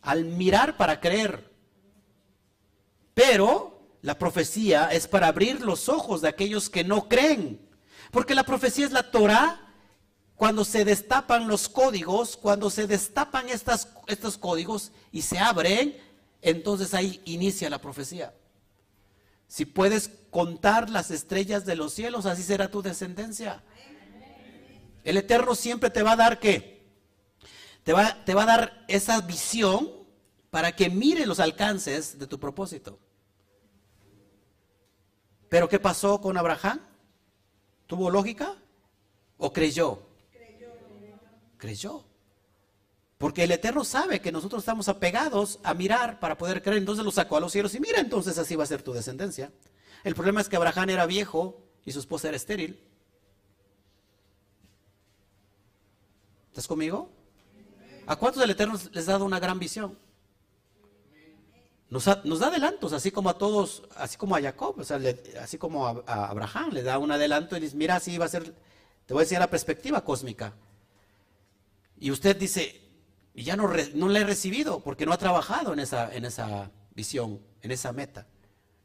[0.00, 1.52] Al mirar para creer.
[3.14, 7.67] Pero la profecía es para abrir los ojos de aquellos que no creen.
[8.10, 9.64] Porque la profecía es la Torah.
[10.34, 15.96] Cuando se destapan los códigos, cuando se destapan estos códigos y se abren,
[16.42, 18.32] entonces ahí inicia la profecía.
[19.48, 23.64] Si puedes contar las estrellas de los cielos, así será tu descendencia.
[25.02, 26.86] El Eterno siempre te va a dar qué?
[27.82, 29.90] Te va, te va a dar esa visión
[30.50, 32.98] para que mire los alcances de tu propósito.
[35.48, 36.80] Pero ¿qué pasó con Abraham?
[37.88, 38.54] ¿Tuvo lógica?
[39.38, 40.02] ¿O creyó?
[41.56, 42.04] Creyó.
[43.16, 46.78] Porque el Eterno sabe que nosotros estamos apegados a mirar para poder creer.
[46.78, 49.50] Entonces lo sacó a los cielos y mira, entonces así va a ser tu descendencia.
[50.04, 52.78] El problema es que Abraham era viejo y su esposa era estéril.
[56.48, 57.10] ¿Estás conmigo?
[58.06, 59.98] ¿A cuántos el Eterno les ha dado una gran visión?
[61.90, 64.76] Nos, da adelantos, así como a todos, así como a Jacob,
[65.40, 68.44] así como a, Abraham, le da un adelanto y dice, mira, así va a ser,
[69.06, 70.52] te voy a decir la perspectiva cósmica.
[71.98, 72.82] Y usted dice,
[73.34, 76.70] y ya no, no la he recibido porque no ha trabajado en esa, en esa
[76.94, 78.26] visión, en esa meta.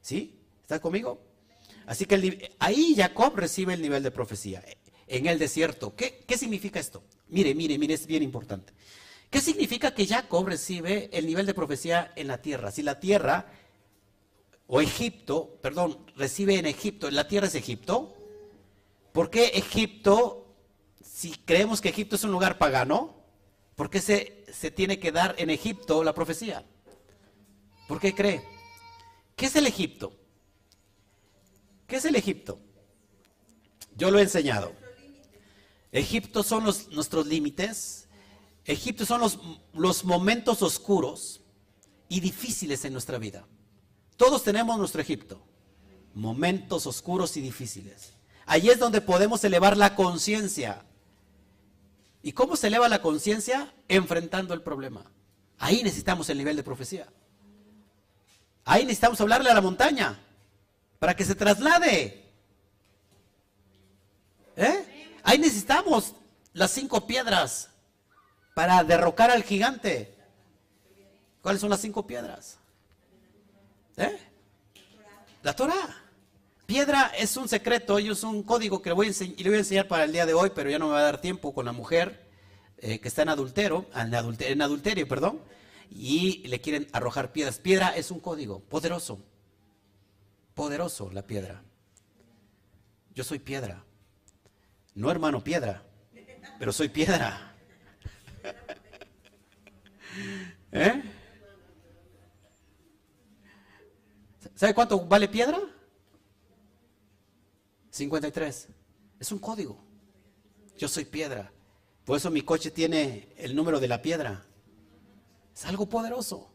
[0.01, 0.39] ¿Sí?
[0.61, 1.21] ¿Está conmigo?
[1.85, 4.63] Así que ahí Jacob recibe el nivel de profecía,
[5.07, 5.93] en el desierto.
[5.93, 7.03] ¿Qué, ¿Qué significa esto?
[7.27, 8.71] Mire, mire, mire, es bien importante.
[9.33, 12.71] ¿Qué significa que Jacob recibe el nivel de profecía en la tierra?
[12.71, 13.47] Si la tierra,
[14.67, 18.15] o Egipto, perdón, recibe en Egipto, ¿la tierra es Egipto?
[19.11, 20.55] ¿Por qué Egipto,
[21.03, 23.17] si creemos que Egipto es un lugar pagano,
[23.75, 26.63] por qué se se tiene que dar en Egipto la profecía.
[27.87, 28.43] ¿Por qué cree?
[29.35, 30.15] ¿Qué es el Egipto?
[31.87, 32.59] ¿Qué es el Egipto?
[33.95, 34.73] Yo lo he enseñado.
[35.91, 38.07] Egipto son los, nuestros límites.
[38.65, 39.39] Egipto son los,
[39.73, 41.41] los momentos oscuros
[42.09, 43.45] y difíciles en nuestra vida.
[44.17, 45.41] Todos tenemos nuestro Egipto.
[46.13, 48.13] Momentos oscuros y difíciles.
[48.45, 50.85] Allí es donde podemos elevar la conciencia
[52.23, 53.73] ¿Y cómo se eleva la conciencia?
[53.89, 55.03] Enfrentando el problema.
[55.59, 57.05] Ahí necesitamos el nivel de profecía.
[58.63, 60.17] Ahí necesitamos hablarle a la montaña
[60.99, 62.31] para que se traslade.
[64.55, 65.19] ¿Eh?
[65.23, 66.15] Ahí necesitamos
[66.53, 67.69] las cinco piedras
[68.53, 70.13] para derrocar al gigante.
[71.41, 72.59] ¿Cuáles son las cinco piedras?
[73.97, 74.17] ¿Eh?
[75.41, 76.03] La Torah.
[76.65, 79.59] Piedra es un secreto y es un código que le voy, a le voy a
[79.59, 81.65] enseñar para el día de hoy, pero ya no me va a dar tiempo con
[81.65, 82.23] la mujer
[82.77, 85.41] eh, que está en adultero, adulterio, en adulterio, perdón,
[85.91, 87.59] y le quieren arrojar piedras.
[87.59, 89.19] Piedra es un código poderoso,
[90.53, 91.61] poderoso la piedra.
[93.13, 93.83] Yo soy piedra,
[94.95, 95.83] no hermano piedra,
[96.57, 97.52] pero soy piedra.
[100.71, 101.03] ¿Eh?
[104.55, 105.59] ¿Sabe cuánto vale piedra?
[107.89, 108.67] 53.
[109.19, 109.77] Es un código.
[110.77, 111.51] Yo soy piedra.
[112.05, 114.45] Por eso mi coche tiene el número de la piedra.
[115.55, 116.49] Es algo poderoso.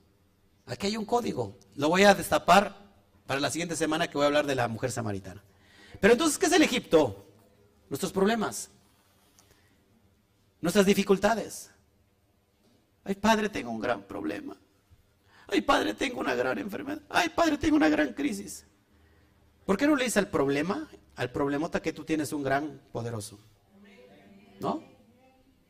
[0.66, 1.56] Aquí hay un código.
[1.76, 2.76] Lo voy a destapar
[3.26, 5.42] para la siguiente semana que voy a hablar de la mujer samaritana.
[6.00, 7.26] Pero entonces, ¿qué es el Egipto?
[7.88, 8.70] Nuestros problemas.
[10.60, 11.70] Nuestras dificultades.
[13.04, 14.56] Ay, padre, tengo un gran problema.
[15.46, 17.00] Ay, padre, tengo una gran enfermedad.
[17.08, 18.66] Ay, padre, tengo una gran crisis.
[19.64, 23.38] ¿Por qué no le dice al problema al problemota que tú tienes un gran poderoso.
[24.60, 24.82] ¿No?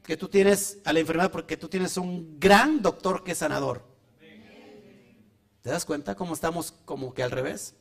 [0.03, 3.83] Que tú tienes a la enfermedad porque tú tienes un gran doctor que es sanador.
[5.63, 7.75] ¿Te das cuenta cómo estamos como que al revés?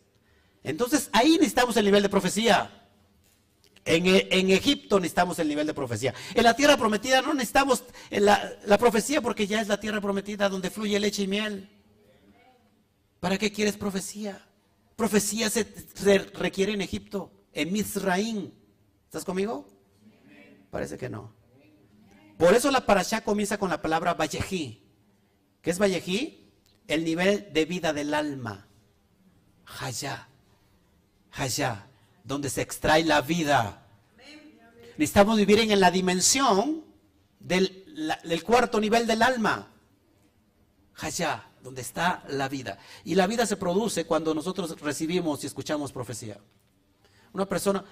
[0.63, 2.86] Entonces ahí necesitamos el nivel de profecía.
[3.87, 6.13] En, e, en, Egipto necesitamos el nivel de profecía.
[6.35, 10.49] En la tierra prometida no necesitamos la, la, profecía porque ya es la tierra prometida
[10.49, 11.69] donde fluye leche y miel.
[13.19, 14.45] ¿Para qué quieres profecía?
[14.95, 15.65] Profecía se,
[16.33, 18.51] requiere en Egipto en Mizraim.
[19.05, 19.67] ¿Estás conmigo?
[20.69, 21.33] Parece que no.
[22.37, 24.83] Por eso la parasha comienza con la palabra Vallejí.
[25.61, 26.51] ¿Qué es Vallejí?
[26.87, 28.67] El nivel de vida del alma.
[29.65, 30.27] Hayá.
[31.31, 31.87] Hayá.
[32.27, 33.87] Donde se extrae la vida.
[34.97, 36.83] Necesitamos vivir en la dimensión
[37.39, 39.71] del, cuarto nivel del alma.
[40.97, 42.77] Hayá, donde está la vida.
[43.05, 46.37] Y la vida se produce cuando nosotros recibimos y escuchamos profecía.
[47.33, 47.83] Una persona,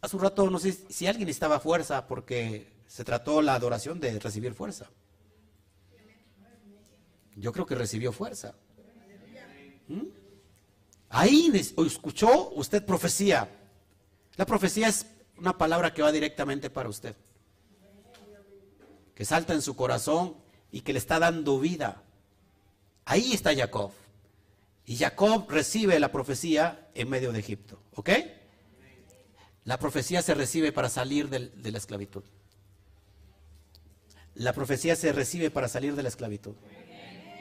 [0.00, 4.18] hace un rato no sé si alguien necesitaba fuerza porque se trató la adoración de
[4.18, 4.88] recibir fuerza.
[7.36, 8.54] Yo creo que recibió fuerza.
[9.88, 10.06] ¿Mm?
[11.10, 13.57] Ahí escuchó usted profecía.
[14.38, 15.04] La profecía es
[15.36, 17.16] una palabra que va directamente para usted.
[19.16, 20.36] Que salta en su corazón
[20.70, 22.04] y que le está dando vida.
[23.04, 23.90] Ahí está Jacob.
[24.86, 27.82] Y Jacob recibe la profecía en medio de Egipto.
[27.96, 28.10] ¿Ok?
[29.64, 32.22] La profecía se recibe para salir de la esclavitud.
[34.36, 36.54] La profecía se recibe para salir de la esclavitud.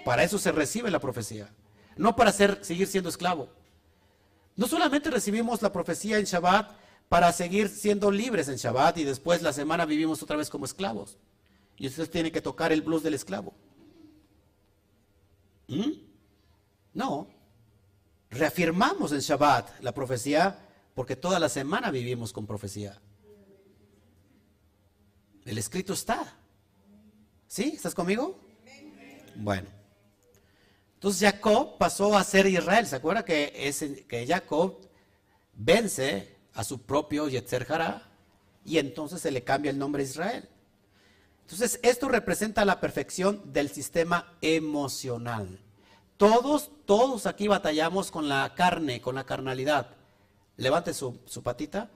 [0.03, 1.53] Para eso se recibe la profecía.
[1.95, 3.49] No para ser, seguir siendo esclavo.
[4.55, 9.41] No solamente recibimos la profecía en Shabbat para seguir siendo libres en Shabbat y después
[9.41, 11.17] la semana vivimos otra vez como esclavos.
[11.77, 13.53] Y usted tiene que tocar el blues del esclavo.
[15.67, 15.91] ¿Mm?
[16.93, 17.27] No.
[18.29, 20.59] Reafirmamos en Shabbat la profecía
[20.95, 22.99] porque toda la semana vivimos con profecía.
[25.45, 26.35] El escrito está.
[27.47, 27.73] ¿Sí?
[27.75, 28.37] ¿Estás conmigo?
[29.35, 29.69] Bueno.
[30.95, 32.85] Entonces Jacob pasó a ser Israel.
[32.85, 34.81] ¿Se acuerda que, que Jacob
[35.53, 38.09] vence a su propio Yetzer Hará
[38.65, 40.49] y entonces se le cambia el nombre a Israel?
[41.41, 45.61] Entonces, esto representa la perfección del sistema emocional.
[46.17, 49.95] Todos, todos aquí batallamos con la carne, con la carnalidad.
[50.57, 51.89] Levante su, su patita.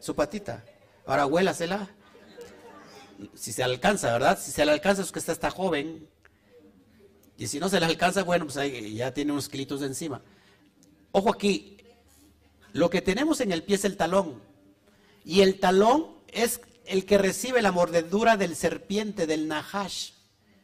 [0.00, 0.64] Su patita.
[1.06, 1.88] Ahora huélasela.
[3.34, 4.38] Si se alcanza, ¿verdad?
[4.38, 6.06] Si se le alcanza es que está, joven.
[7.38, 10.20] Y si no se le alcanza, bueno, pues ahí ya tiene unos kilitos de encima.
[11.12, 11.75] Ojo aquí,
[12.76, 14.42] lo que tenemos en el pie es el talón.
[15.24, 20.10] Y el talón es el que recibe la mordedura del serpiente, del nahash.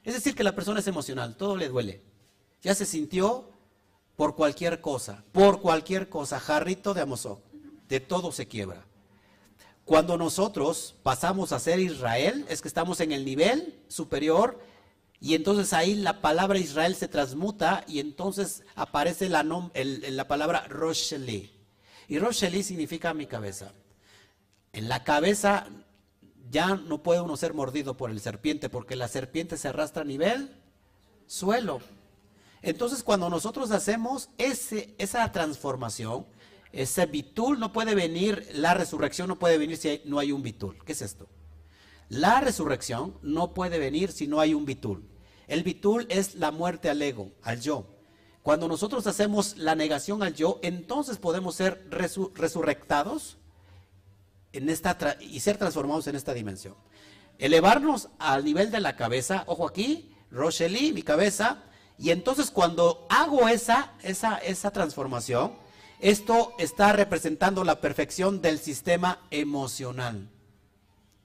[0.04, 2.02] Es decir, que la persona es emocional, todo le duele.
[2.60, 3.50] Ya se sintió
[4.14, 7.40] por cualquier cosa, por cualquier cosa, jarrito de Amosok,
[7.88, 8.86] de todo se quiebra.
[9.84, 14.60] Cuando nosotros pasamos a ser Israel, es que estamos en el nivel superior
[15.18, 21.61] y entonces ahí la palabra Israel se transmuta y entonces aparece la, la palabra Rosheli.
[22.08, 23.72] Y Rosheli significa mi cabeza.
[24.72, 25.66] En la cabeza
[26.50, 30.06] ya no puede uno ser mordido por el serpiente porque la serpiente se arrastra a
[30.06, 30.56] nivel
[31.26, 31.80] suelo.
[32.60, 36.26] Entonces cuando nosotros hacemos ese, esa transformación,
[36.72, 40.76] ese bitul no puede venir, la resurrección no puede venir si no hay un bitul.
[40.84, 41.28] ¿Qué es esto?
[42.08, 45.08] La resurrección no puede venir si no hay un bitul.
[45.48, 47.86] El bitul es la muerte al ego, al yo.
[48.42, 53.36] Cuando nosotros hacemos la negación al yo, entonces podemos ser resurrectados
[54.52, 56.74] en esta y ser transformados en esta dimensión.
[57.38, 61.62] Elevarnos al nivel de la cabeza, ojo aquí, Rochely, mi cabeza,
[61.98, 65.52] y entonces cuando hago esa, esa, esa transformación,
[66.00, 70.28] esto está representando la perfección del sistema emocional.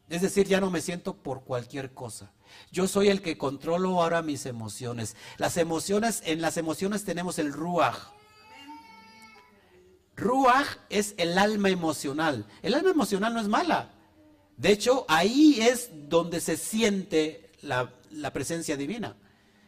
[0.07, 2.32] Es decir, ya no me siento por cualquier cosa.
[2.72, 5.16] Yo soy el que controlo ahora mis emociones.
[5.38, 7.97] Las emociones, en las emociones tenemos el ruach.
[10.16, 12.45] Ruach es el alma emocional.
[12.62, 13.93] El alma emocional no es mala.
[14.58, 17.93] De hecho, ahí es donde se siente la,
[18.34, 19.16] presencia divina.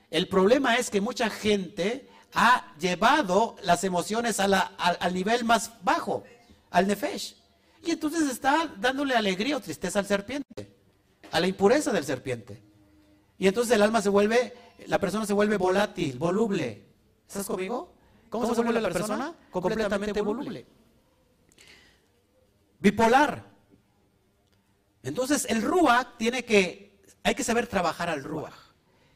[0.10, 6.24] El problema es que mucha gente ha llevado las emociones al, nivel más bajo,
[6.72, 7.36] al nefesh.
[7.86, 10.76] Y entonces está dándole alegría o tristeza al serpiente,
[11.32, 12.69] a la impureza del serpiente.
[13.40, 14.54] Y entonces el alma se vuelve,
[14.86, 16.86] la persona se vuelve volátil, voluble.
[17.26, 17.94] ¿Estás conmigo?
[18.30, 19.34] ¿Cómo, se vuelve la persona?
[19.50, 20.68] Completamente voluble.
[22.80, 23.46] Bipolar.
[25.04, 28.54] Entonces el Ruach tiene que, hay que saber trabajar al Ruach.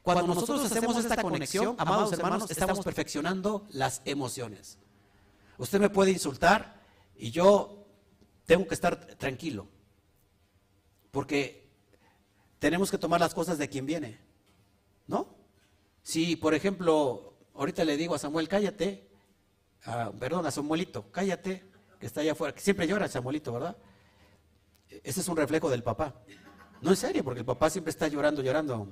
[0.01, 4.78] Cuando nosotros hacemos esta conexión, amados hermanos, estamos perfeccionando las emociones.
[5.57, 6.82] Usted me puede insultar
[7.17, 7.86] y yo
[8.45, 9.67] tengo que estar tranquilo.
[11.11, 11.62] Porque
[12.64, 14.18] tenemos que tomar las cosas de quien viene.
[15.05, 15.36] ¿No?
[16.01, 19.07] Si, por ejemplo, Ahorita le digo a Samuel, cállate.
[20.20, 21.64] perdón, a Samuelito, cállate,
[21.99, 22.53] que está allá afuera.
[22.53, 23.78] Que siempre llora Samuelito, ¿verdad?
[25.03, 26.16] Ese es un reflejo del papá.
[26.82, 28.88] No en serio, porque el papá siempre está llorando, llorando.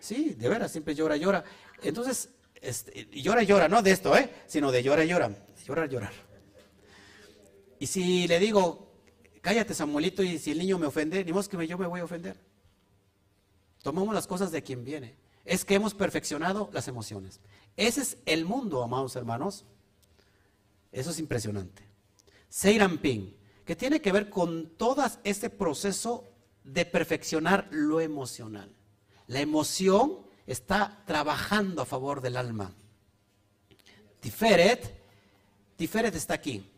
[0.00, 1.44] Sí, de veras, siempre llora, llora.
[1.82, 2.30] Entonces,
[2.60, 4.30] este, llora, llora, no de esto, ¿eh?
[4.46, 5.30] Sino de llora, llora.
[5.64, 6.12] Llorar, llorar.
[7.78, 8.92] Y si le digo,
[9.40, 12.04] cállate Samuelito, y si el niño me ofende, ni modo que yo me voy a
[12.04, 12.36] ofender.
[13.86, 15.14] Tomamos las cosas de quien viene
[15.44, 17.38] es que hemos perfeccionado las emociones.
[17.76, 19.64] Ese es el mundo, amados hermanos.
[20.90, 21.88] Eso es impresionante.
[23.00, 23.30] Ping,
[23.64, 26.24] que tiene que ver con todo este proceso
[26.64, 28.74] de perfeccionar lo emocional.
[29.28, 30.18] La emoción
[30.48, 32.74] está trabajando a favor del alma.
[34.18, 35.00] Tiferet,
[35.76, 36.68] Tiferet está aquí.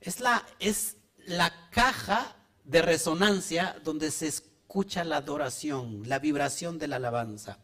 [0.00, 2.34] Es la, es la caja
[2.64, 4.49] de resonancia donde se escucha
[5.04, 7.58] la adoración, la vibración de la alabanza.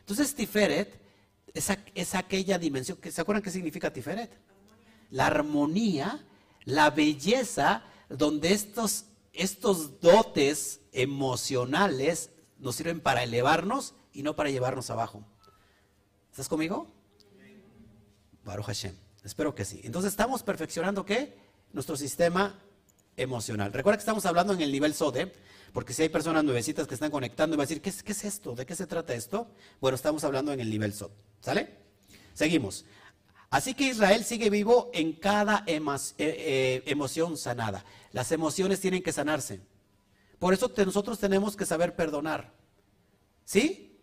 [0.00, 1.00] Entonces Tiferet
[1.54, 4.30] es, aquella dimensión, ¿se acuerdan qué significa Tiferet?
[5.10, 6.24] La armonía,
[6.64, 14.90] la belleza, donde estos, estos dotes emocionales nos sirven para elevarnos y no para llevarnos
[14.90, 15.24] abajo.
[16.30, 16.92] ¿Estás conmigo?
[18.44, 18.94] Baruch Hashem.
[19.24, 19.80] Espero que sí.
[19.84, 21.36] Entonces estamos perfeccionando qué?
[21.72, 22.60] Nuestro sistema
[23.16, 23.72] emocional.
[23.72, 25.32] Recuerda que estamos hablando en el nivel SODE,
[25.72, 28.12] porque si hay personas nuevecitas que están conectando y van a decir, ¿qué es, ¿qué
[28.12, 28.54] es esto?
[28.54, 29.48] ¿De qué se trata esto?
[29.80, 31.10] Bueno, estamos hablando en el nivel SOD.
[31.40, 31.68] ¿Sale?
[32.34, 32.84] Seguimos.
[33.50, 35.80] Así que Israel sigue vivo en cada eh,
[36.18, 37.84] eh, emoción sanada.
[38.12, 39.60] Las emociones tienen que sanarse.
[40.38, 42.52] Por eso nosotros tenemos que saber perdonar.
[43.44, 43.98] ¿Sí?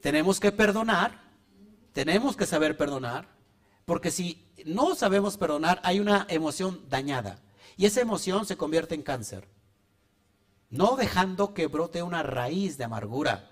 [0.00, 1.20] Tenemos que perdonar,
[1.92, 3.28] tenemos que saber perdonar,
[3.84, 7.40] porque si no sabemos perdonar, hay una emoción dañada.
[7.76, 9.48] Y esa emoción se convierte en cáncer.
[10.72, 13.48] No dejando que brote una raíz de amargura.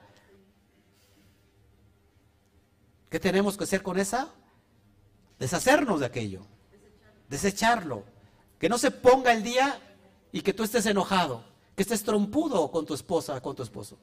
[3.09, 4.35] ¿Qué tenemos que hacer con esa?
[5.39, 6.41] Deshacernos de aquello.
[7.29, 8.03] Desecharlo.
[8.59, 9.81] Que no se ponga el día
[10.33, 11.45] y que tú estés enojado.
[11.77, 13.97] Que estés trompudo con tu esposa, con tu esposo.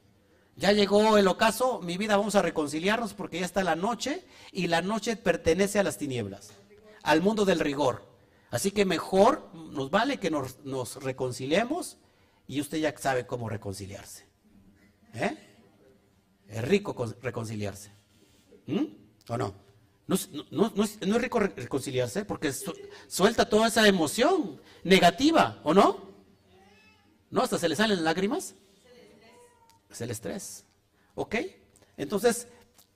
[0.58, 4.66] Ya llegó el ocaso, mi vida, vamos a reconciliarnos porque ya está la noche y
[4.66, 6.50] la noche pertenece a las tinieblas,
[7.04, 8.08] al mundo del rigor.
[8.50, 11.98] Así que mejor nos vale que nos, reconciliemos
[12.48, 14.26] y usted ya sabe cómo reconciliarse.
[15.14, 15.36] ¿Eh?
[16.48, 17.92] Es rico reconciliarse.
[18.66, 18.84] ¿Mm?
[19.28, 19.54] ¿O no?
[20.06, 20.14] No,
[20.82, 22.50] es, rico reconciliarse porque
[23.06, 26.08] suelta toda esa emoción negativa, ¿o no?
[27.30, 27.42] ¿No?
[27.42, 28.54] Hasta se le salen lágrimas.
[29.90, 30.64] Es el estrés.
[31.14, 31.36] ¿Ok?
[31.98, 32.48] Entonces,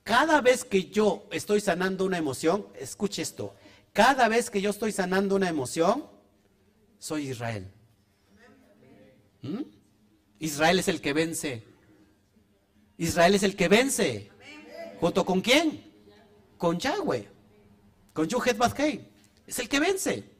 [0.03, 3.55] cada vez que yo estoy sanando una emoción, escuche esto,
[3.92, 6.07] cada vez que yo estoy sanando una emoción,
[6.98, 7.70] soy Israel.
[9.43, 9.62] ¿Mm?
[10.38, 11.64] Israel es el que vence.
[12.97, 14.30] Israel es el que vence.
[15.01, 15.84] ¿Junto con quién?
[16.59, 17.28] Con Yahweh.
[18.12, 19.09] Con Yuhet Batkei.
[19.47, 20.30] Es el que vence.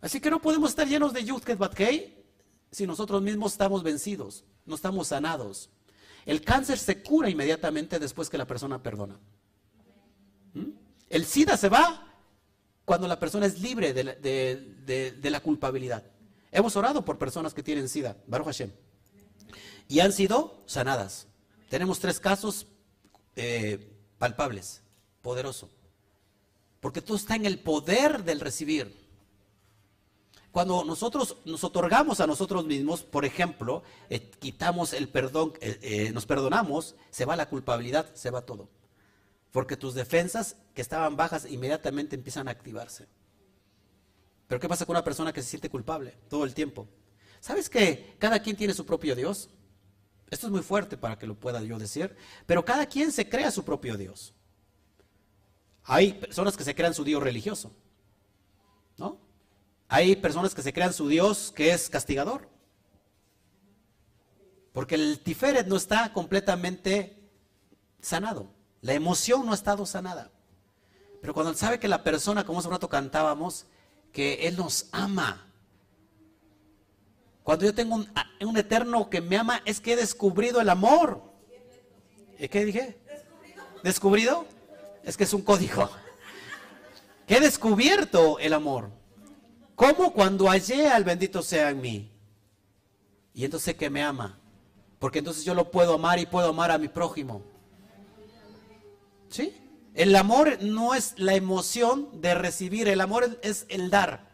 [0.00, 2.24] Así que no podemos estar llenos de Yuhet Batkei
[2.70, 5.70] si nosotros mismos estamos vencidos no estamos sanados.
[6.26, 9.18] El cáncer se cura inmediatamente después que la persona perdona.
[10.54, 10.70] ¿Mm?
[11.10, 12.06] El SIDA se va
[12.84, 16.02] cuando la persona es libre de la, culpabilidad.
[16.54, 18.70] Hemos orado por personas que tienen SIDA, Baruch Hashem,
[19.88, 21.26] y han sido sanadas.
[21.68, 22.68] Tenemos tres casos
[23.34, 24.80] eh, palpables,
[25.20, 25.68] poderoso,
[26.78, 29.04] porque todo está en el poder del recibir.
[30.52, 36.12] Cuando nosotros nos otorgamos a nosotros mismos, por ejemplo, eh, quitamos el perdón, eh, eh,
[36.12, 38.68] nos perdonamos, se va la culpabilidad, se va todo.
[39.50, 43.08] Porque tus defensas que estaban bajas inmediatamente empiezan a activarse.
[44.54, 46.86] Pero ¿qué pasa con una persona que se siente culpable todo el tiempo?
[47.40, 49.50] ¿Sabes que cada quien tiene su propio Dios?
[50.30, 52.14] Esto es muy fuerte para que lo pueda yo decir,
[52.46, 54.32] pero cada quien se crea su propio Dios.
[55.82, 57.72] Hay personas que se crean su Dios religioso,
[58.96, 59.18] ¿no?
[59.88, 62.48] Hay personas que se crean su Dios que es castigador.
[64.72, 67.28] Porque el Tiferet no está completamente
[68.00, 68.54] sanado.
[68.82, 70.30] La emoción no ha estado sanada.
[71.20, 73.66] Pero cuando sabe que la persona, como hace un rato cantábamos,
[74.14, 75.44] que Él nos ama.
[77.42, 81.20] Cuando yo tengo un, eterno que me ama, es que he descubrido el amor.
[82.38, 82.96] ¿Y qué dije?
[83.82, 84.46] ¿Descubrido?
[85.02, 85.90] Es que es un código.
[87.26, 88.90] Que he descubierto el amor.
[89.74, 92.10] ¿Cómo cuando hallé al bendito sea en mí?
[93.34, 94.38] Y entonces sé que me ama.
[94.98, 97.42] Porque entonces yo lo puedo amar y puedo amar a mi prójimo.
[99.28, 99.54] ¿Sí?
[99.94, 104.28] El amor no es la emoción de recibir, el amor es el dar.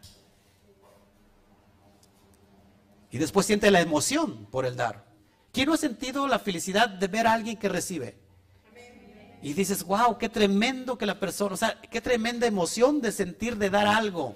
[3.11, 5.05] Y después siente la emoción por el dar.
[5.51, 8.17] ¿Quién no ha sentido la felicidad de ver a alguien que recibe?
[9.43, 13.57] Y dices, wow, qué tremendo que la persona, o sea, qué tremenda emoción de sentir
[13.57, 14.35] de dar algo.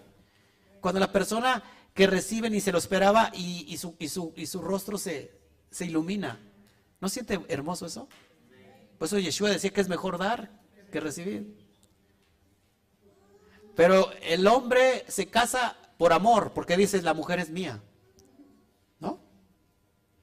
[0.82, 1.64] Cuando la persona
[1.94, 4.08] que recibe ni se lo esperaba y, su, y
[4.46, 5.32] su, rostro se,
[5.80, 6.40] ilumina.
[7.00, 8.08] ¿No siente hermoso eso?
[9.00, 11.66] Pues eso Yeshua decía que es mejor dar que recibir.
[13.76, 17.82] Pero el hombre se casa por amor, porque dices, la mujer es mía.
[19.00, 19.20] ¿No?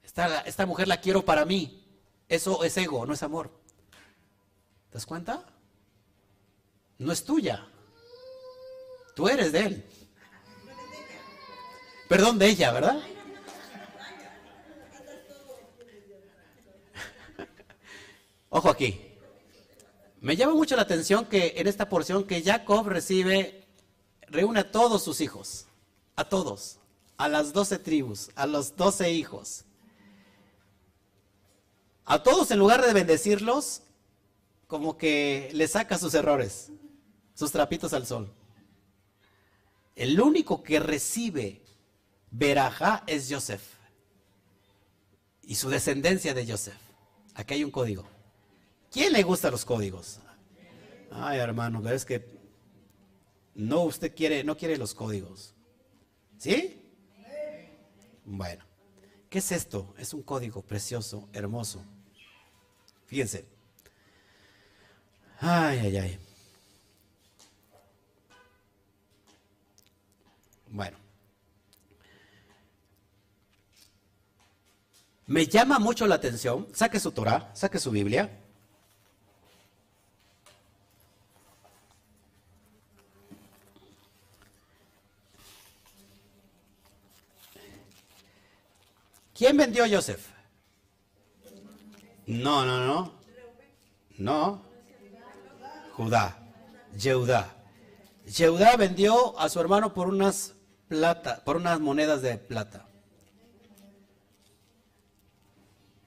[0.01, 1.85] Esta, esta mujer la quiero para mí.
[2.27, 3.51] Eso es ego, no es amor.
[4.89, 5.45] ¿Te das cuenta?
[6.97, 7.67] No es tuya.
[9.15, 9.85] Tú eres de él.
[12.09, 13.01] Perdón de ella, ¿verdad?
[18.49, 19.12] Ojo aquí.
[20.23, 23.67] Me llama mucho la atención que en esta porción que Jacob recibe,
[24.29, 25.67] reúne a todos sus hijos,
[26.15, 26.79] a todos,
[27.17, 29.65] a las doce tribus, a los doce hijos.
[32.05, 33.81] A todos en lugar de bendecirlos,
[34.67, 36.71] como que le saca sus errores,
[37.33, 38.33] sus trapitos al sol.
[39.93, 41.61] El único que recibe
[42.31, 43.73] Berajá es Joseph.
[45.41, 46.79] Y su descendencia de Joseph.
[47.35, 48.12] Aquí hay un código.
[48.93, 50.19] ¿Quién le gusta los códigos?
[51.09, 52.23] Ay, hermano, ves que
[53.55, 55.55] no usted quiere, no quiere los códigos.
[56.37, 56.79] ¿Sí?
[58.23, 58.63] Bueno,
[59.31, 59.95] ¿qué es esto?
[59.97, 61.83] Es un código precioso, hermoso.
[63.07, 63.47] Fíjense.
[65.39, 66.19] Ay, ay, ay.
[70.69, 70.97] Bueno.
[75.25, 78.42] Me llama mucho la atención, saque su Torah, saque su Biblia.
[89.33, 90.27] ¿Quién vendió a Joseph?
[92.25, 93.13] No, no, no.
[94.17, 94.61] No.
[95.93, 96.37] Judá.
[96.97, 97.55] Yehudá.
[98.25, 100.53] Yehudá vendió a su hermano por unas
[100.87, 102.87] plata, por unas monedas de plata.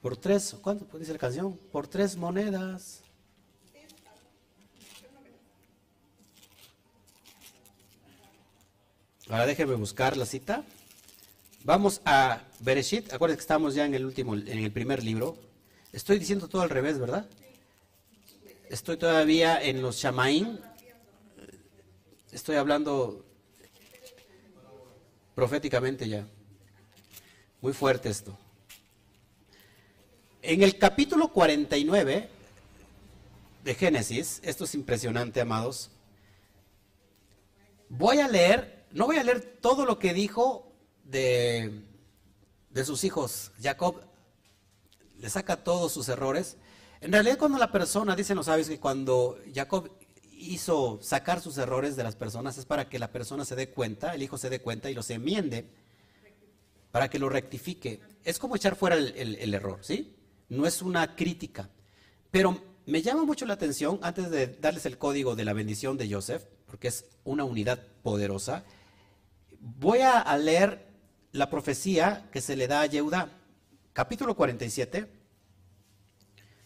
[0.01, 1.57] Por tres, ¿cuánto dice la canción?
[1.73, 3.03] Por tres monedas.
[9.29, 10.63] Ahora déjeme buscar la cita.
[11.65, 13.13] Vamos a Bereshit.
[13.13, 15.37] Acuérdense que estamos ya en el último, en el primer libro.
[15.93, 17.29] Estoy diciendo todo al revés, ¿verdad?
[18.69, 20.61] Estoy todavía en los Shamaín.
[22.33, 23.25] Estoy hablando
[25.35, 26.27] proféticamente ya.
[27.61, 28.37] Muy fuerte esto.
[30.43, 32.29] En el capítulo 49
[33.65, 35.91] de Génesis, esto es impresionante, amados.
[37.89, 40.73] Voy a leer, no voy a leer todo lo que dijo
[41.05, 41.83] de,
[42.77, 43.53] de sus hijos.
[43.61, 44.03] Jacob
[45.19, 46.59] le saca todos sus errores.
[47.01, 49.91] En realidad cuando la persona, dicen los sabios que cuando Jacob
[50.31, 54.15] hizo sacar sus errores de las personas es para que la persona se dé cuenta,
[54.15, 55.71] el hijo se dé cuenta y los enmiende,
[56.91, 58.01] para que lo rectifique.
[58.25, 60.15] Es como echar fuera el error, ¿sí?
[60.49, 61.71] no es una crítica.
[62.31, 66.13] Pero me llama mucho la atención, antes de darles el código de la bendición de
[66.13, 68.65] Joseph, porque es una unidad poderosa,
[69.61, 70.86] voy a leer
[71.37, 73.31] la profecía que se le da a Yehuda,
[73.93, 75.07] capítulo 47.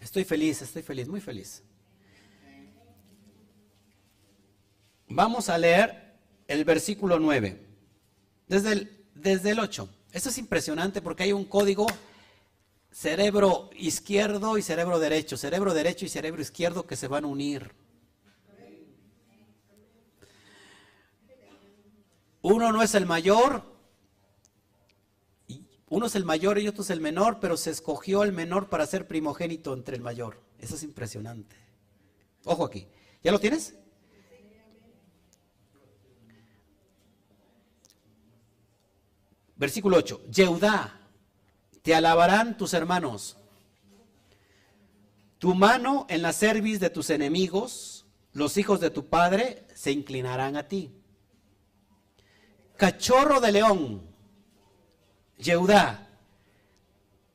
[0.00, 1.62] Estoy feliz, estoy feliz, muy feliz.
[5.08, 6.14] Vamos a leer
[6.46, 7.66] el versículo 9,
[8.46, 9.88] desde el, desde el 8.
[10.12, 11.86] Esto es impresionante porque hay un código
[12.92, 17.74] cerebro izquierdo y cerebro derecho, cerebro derecho y cerebro izquierdo que se van a unir.
[22.42, 23.80] Uno no es el mayor,
[25.91, 28.86] uno es el mayor y otro es el menor, pero se escogió el menor para
[28.86, 30.41] ser primogénito entre el mayor.
[30.61, 31.57] Eso es impresionante.
[32.45, 32.86] Ojo aquí.
[33.24, 33.74] ¿Ya lo tienes?
[39.57, 40.26] Versículo 8.
[40.30, 41.01] Yehudá
[41.82, 43.36] te alabarán tus hermanos.
[45.38, 50.57] Tu mano en la cerviz de tus enemigos, los hijos de tu padre se inclinarán
[50.57, 50.93] a ti.
[52.76, 54.09] Cachorro de león,
[55.41, 56.09] Yehudá,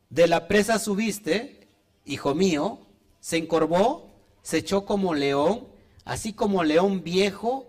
[0.09, 1.67] de la presa subiste,
[2.05, 2.87] hijo mío,
[3.19, 5.67] se encorvó, se echó como león,
[6.03, 7.67] así como león viejo.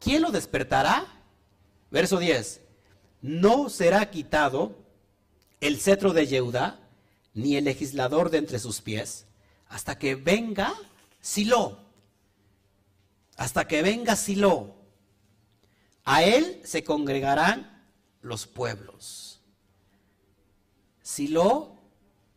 [0.00, 1.06] ¿Quién lo despertará?
[1.90, 2.60] Verso 10.
[3.22, 4.76] No será quitado
[5.60, 6.80] el cetro de Yehuda,
[7.34, 9.26] ni el legislador de entre sus pies,
[9.68, 10.74] hasta que venga
[11.20, 11.78] Silo.
[13.36, 14.74] Hasta que venga Silo.
[16.04, 17.88] A él se congregarán
[18.20, 19.31] los pueblos.
[21.12, 21.76] Silo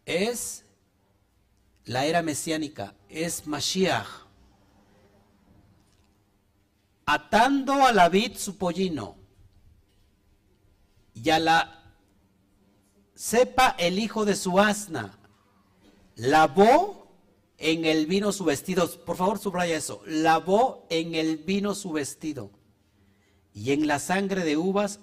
[0.05, 0.65] es
[1.85, 4.05] la era mesiánica, es Mashiach.
[7.05, 9.15] Atando a la vid su pollino
[11.13, 11.95] y a la
[13.13, 15.17] sepa el hijo de su asna,
[16.17, 17.15] lavó
[17.57, 18.91] en el vino su vestido.
[19.05, 20.01] Por favor, subraya eso.
[20.05, 22.51] Lavó en el vino su vestido
[23.53, 24.99] y en la sangre de uvas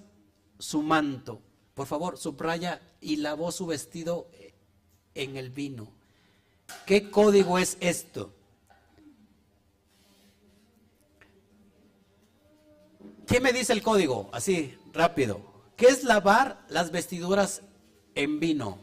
[0.58, 1.40] su manto.
[1.72, 4.28] Por favor, subraya y lavó su vestido
[5.14, 5.88] en el vino.
[6.86, 8.32] ¿Qué código es esto?
[13.26, 14.30] ¿Qué me dice el código?
[14.32, 15.40] Así, rápido.
[15.76, 17.62] ¿Qué es lavar las vestiduras
[18.14, 18.78] en vino.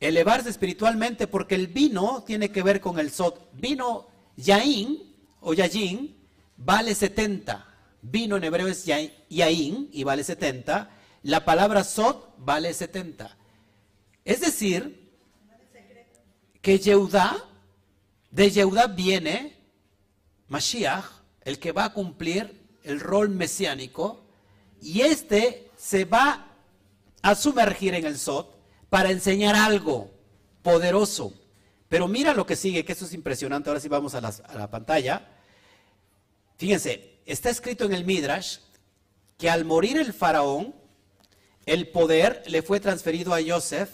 [0.00, 3.50] Elevarse espiritualmente porque el vino tiene que ver con el sot.
[3.52, 6.16] Vino yain o yayin
[6.56, 7.71] vale 70.
[8.02, 10.90] Vino en hebreo es yain y vale 70.
[11.22, 13.36] La palabra sot vale 70.
[14.24, 15.10] Es decir,
[16.60, 17.44] que Yehudá,
[18.30, 19.56] de Yehudá viene
[20.48, 21.04] Mashiach,
[21.42, 24.24] el que va a cumplir el rol mesiánico,
[24.80, 26.48] y este se va
[27.22, 28.58] a sumergir en el Sot
[28.90, 30.10] para enseñar algo
[30.62, 31.32] poderoso.
[31.88, 33.70] Pero mira lo que sigue, que eso es impresionante.
[33.70, 35.28] Ahora sí vamos a a la pantalla.
[36.56, 38.58] Fíjense, está escrito en el Midrash
[39.38, 40.74] que al morir el faraón,
[41.66, 43.90] el poder le fue transferido a Joseph,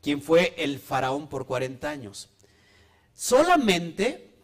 [0.00, 2.28] quien fue el faraón por 40 años.
[3.14, 4.34] Solamente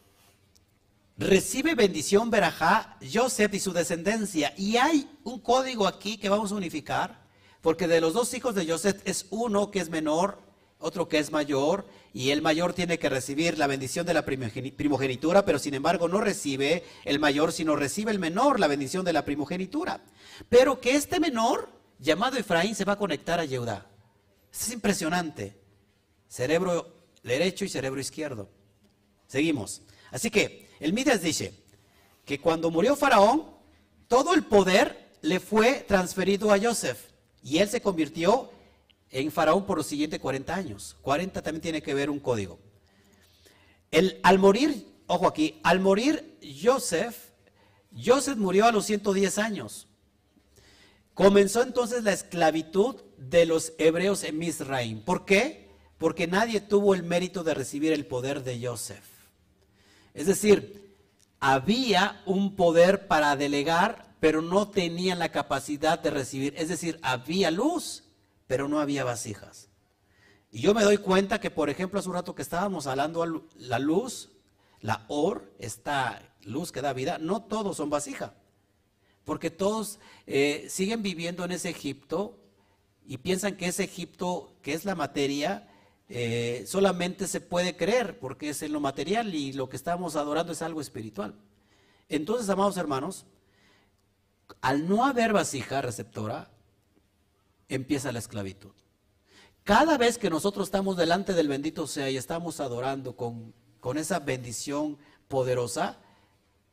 [1.16, 4.54] recibe bendición Berajá, Joseph y su descendencia.
[4.56, 7.20] Y hay un código aquí que vamos a unificar,
[7.60, 10.40] porque de los dos hijos de Joseph es uno que es menor,
[10.78, 15.44] otro que es mayor, y el mayor tiene que recibir la bendición de la primogenitura,
[15.44, 19.24] pero sin embargo no recibe el mayor, sino recibe el menor la bendición de la
[19.24, 20.02] primogenitura.
[20.48, 23.86] Pero que este menor, llamado Efraín, se va a conectar a Yehudá.
[24.52, 25.56] Es impresionante.
[26.26, 28.50] Cerebro derecho y cerebro izquierdo.
[29.26, 29.82] Seguimos.
[30.10, 31.54] Así que el Midas dice
[32.24, 33.44] que cuando murió Faraón,
[34.08, 36.98] todo el poder le fue transferido a Joseph
[37.42, 38.50] y él se convirtió
[39.10, 40.96] en Faraón por los siguientes 40 años.
[41.02, 42.58] 40 también tiene que ver un código.
[43.90, 47.16] El, al morir, ojo aquí, al morir Joseph,
[47.96, 49.88] Joseph murió a los 110 años.
[51.14, 55.02] Comenzó entonces la esclavitud de los hebreos en Misraim.
[55.02, 55.68] ¿Por qué?
[55.98, 59.04] Porque nadie tuvo el mérito de recibir el poder de Joseph.
[60.14, 60.96] Es decir,
[61.40, 66.54] había un poder para delegar, pero no tenían la capacidad de recibir.
[66.56, 67.99] Es decir, había luz,
[68.50, 69.68] pero no había vasijas.
[70.50, 73.24] Y yo me doy cuenta que, por ejemplo, hace un rato que estábamos hablando
[73.54, 74.32] la luz,
[74.80, 78.34] la or, esta luz que da vida, no todos son vasija.
[79.24, 82.40] Porque todos eh, siguen viviendo en ese Egipto
[83.06, 85.68] y piensan que ese Egipto, que es la materia,
[86.08, 90.50] eh, solamente se puede creer porque es en lo material y lo que estamos adorando
[90.50, 91.36] es algo espiritual.
[92.08, 93.26] Entonces, amados hermanos,
[94.60, 96.50] al no haber vasija receptora,
[97.70, 98.72] empieza la esclavitud.
[99.64, 104.18] Cada vez que nosotros estamos delante del bendito sea y estamos adorando con, con esa
[104.18, 104.98] bendición
[105.28, 105.98] poderosa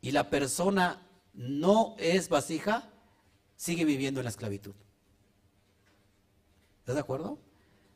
[0.01, 2.89] y la persona no es vasija,
[3.55, 4.73] sigue viviendo en la esclavitud.
[6.79, 7.37] ¿Estás de acuerdo?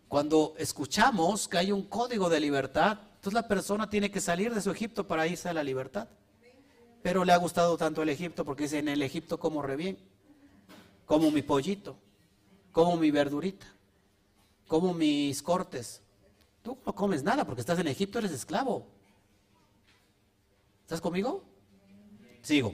[0.07, 4.61] Cuando escuchamos que hay un código de libertad, entonces la persona tiene que salir de
[4.61, 6.09] su Egipto para irse a la libertad.
[7.01, 9.97] Pero le ha gustado tanto el Egipto porque dice, en el Egipto como re bien,
[11.05, 11.97] como mi pollito
[12.71, 13.67] como mi verdurita,
[14.67, 16.01] como mis cortes.
[16.61, 18.87] Tú no comes nada porque estás en Egipto, eres esclavo.
[20.83, 21.43] ¿Estás conmigo?
[22.41, 22.73] Sigo.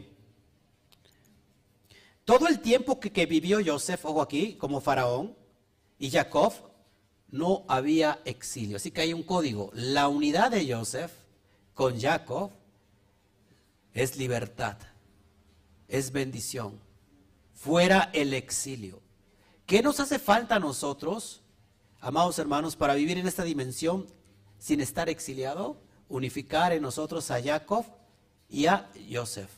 [2.26, 5.36] Todo el tiempo que, vivió Joseph, ojo aquí, como faraón,
[5.98, 6.54] y Jacob,
[7.30, 8.76] no había exilio.
[8.76, 9.72] Así que hay un código.
[9.74, 11.12] La unidad de Joseph
[11.74, 12.52] con Jacob
[13.93, 14.78] es libertad,
[15.88, 16.80] es bendición.
[17.54, 19.02] Fuera el exilio.
[19.68, 21.41] ¿Qué nos hace falta a nosotros,
[21.99, 24.07] amados hermanos, para vivir en esta dimensión
[24.57, 25.76] sin estar exiliado?
[26.07, 27.86] Unificar en nosotros a Jacob
[28.49, 29.49] y a Joseph.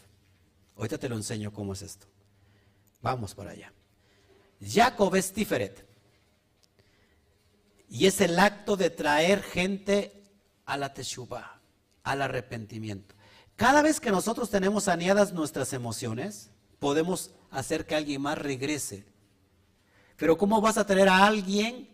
[0.75, 2.07] Ahorita te lo enseño cómo es esto.
[3.03, 3.71] Vamos para allá.
[4.59, 5.85] Jacob es Tiferet.
[7.87, 10.23] Y es el acto de traer gente
[10.65, 11.61] a la Teshuvah,
[12.01, 13.13] al arrepentimiento.
[13.55, 16.49] Cada vez que nosotros tenemos saneadas nuestras emociones,
[16.79, 19.05] podemos hacer que alguien más regrese
[20.19, 21.87] pero ¿cómo vas a traer a alguien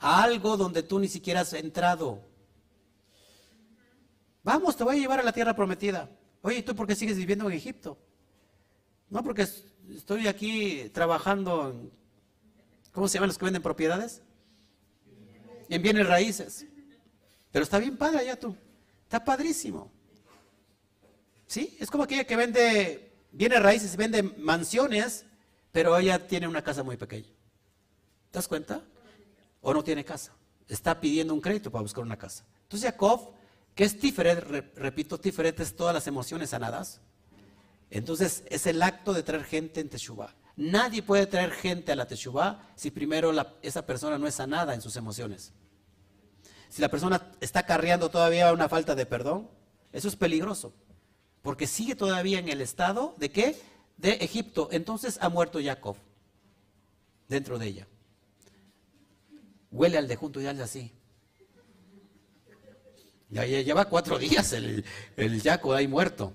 [0.00, 2.20] a algo donde tú ni siquiera has entrado?
[4.42, 6.10] Vamos, te voy a llevar a la tierra prometida.
[6.42, 7.96] Oye, ¿y tú por qué sigues viviendo en Egipto?
[9.08, 9.46] No, porque
[9.94, 11.92] estoy aquí trabajando en,
[12.90, 14.22] ¿cómo se llaman los que venden propiedades?
[15.68, 16.66] En bienes raíces.
[17.52, 18.56] Pero está bien padre allá tú.
[19.04, 19.92] Está padrísimo.
[21.46, 21.76] ¿Sí?
[21.78, 25.26] Es como aquella que vende bienes raíces, vende mansiones,
[25.70, 27.37] pero ella tiene una casa muy pequeña.
[28.38, 28.82] ¿Te das cuenta?
[29.62, 30.32] O no tiene casa.
[30.68, 32.44] Está pidiendo un crédito para buscar una casa.
[32.62, 33.32] Entonces Jacob,
[33.74, 37.00] que es Tiferet, repito, Tiferet es todas las emociones sanadas.
[37.90, 40.36] Entonces es el acto de traer gente en Teshuvah.
[40.54, 44.82] Nadie puede traer gente a la Teshuvah si primero esa persona no es sanada en
[44.82, 45.52] sus emociones.
[46.68, 49.50] Si la persona está carreando todavía una falta de perdón,
[49.90, 50.72] eso es peligroso.
[51.42, 53.60] Porque sigue todavía en el estado de qué?
[53.96, 54.68] De Egipto.
[54.70, 55.96] Entonces ha muerto Jacob
[57.26, 57.88] dentro de ella.
[59.70, 60.92] Huele al de junto y al de así.
[63.30, 64.84] Ya, lleva cuatro días el,
[65.16, 66.32] el Jacob ahí muerto.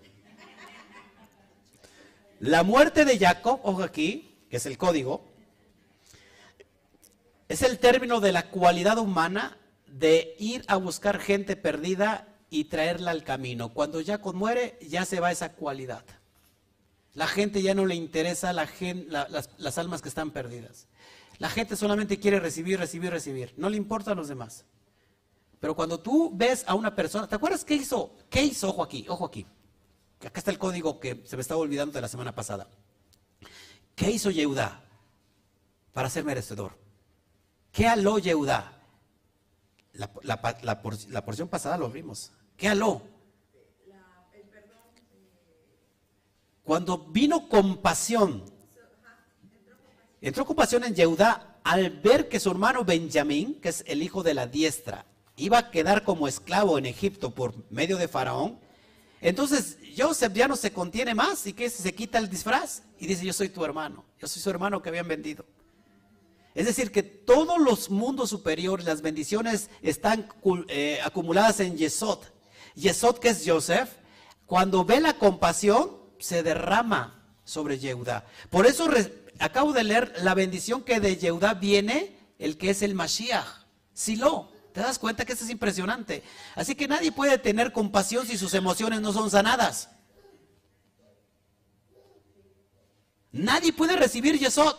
[2.39, 5.25] La muerte de Jacob, ojo aquí, que es el código,
[7.47, 9.57] es el término de la cualidad humana
[9.87, 13.73] de ir a buscar gente perdida y traerla al camino.
[13.73, 16.03] Cuando Jacob muere, ya se va esa cualidad.
[17.13, 18.67] La gente ya no le interesa la
[19.07, 20.87] las, las almas que están perdidas.
[21.39, 23.53] La gente solamente quiere recibir, recibir, recibir.
[23.57, 24.65] No le importa a los demás.
[25.59, 28.15] Pero cuando tú ves a una persona, ¿te acuerdas qué hizo?
[28.29, 28.69] ¿Qué hizo?
[28.69, 29.45] Ojo aquí, ojo aquí.
[30.19, 32.67] Acá está el código que se me estaba olvidando de la semana pasada.
[33.95, 34.83] ¿Qué hizo Yehudá
[35.91, 36.77] para ser merecedor?
[37.71, 38.79] ¿Qué aló Yehudá?
[39.93, 42.31] La, porción pasada lo vimos.
[42.57, 43.01] ¿Qué aló?
[46.63, 48.45] Cuando vino compasión,
[50.23, 54.33] entró compasión en Yehudá al ver que su hermano Benjamín, que es el hijo de
[54.33, 55.05] la diestra,
[55.35, 58.57] iba a quedar como esclavo en Egipto por medio de Faraón.
[59.19, 63.25] Entonces Joseph ya no se contiene más y que se quita el disfraz y dice,
[63.25, 65.45] yo soy tu hermano, yo soy su hermano que habían vendido.
[66.55, 70.29] Es decir, que todos los mundos superiores, las bendiciones están
[70.69, 72.19] eh, acumuladas en Yesod.
[72.75, 73.89] Yesod, que es Joseph,
[74.45, 78.25] cuando ve la compasión, se derrama sobre Yehuda.
[78.49, 78.87] Por eso
[79.43, 83.45] acabo de leer la bendición que de Yehuda viene el que es el Mashiach,
[83.93, 84.49] Silo.
[84.71, 86.23] ¿Te das cuenta que esto es impresionante?
[86.55, 89.89] Así que nadie puede tener compasión si sus emociones no son sanadas.
[93.31, 94.75] Nadie puede recibir Yesod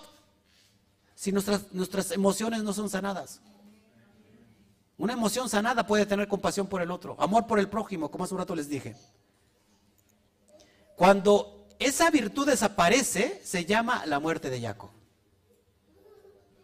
[1.14, 3.40] si nuestras, nuestras emociones no son sanadas.
[4.96, 8.34] Una emoción sanada puede tener compasión por el otro, amor por el prójimo, como hace
[8.34, 8.96] un rato les dije.
[10.96, 11.53] Cuando
[11.84, 14.90] esa virtud desaparece, se llama la muerte de Jacob.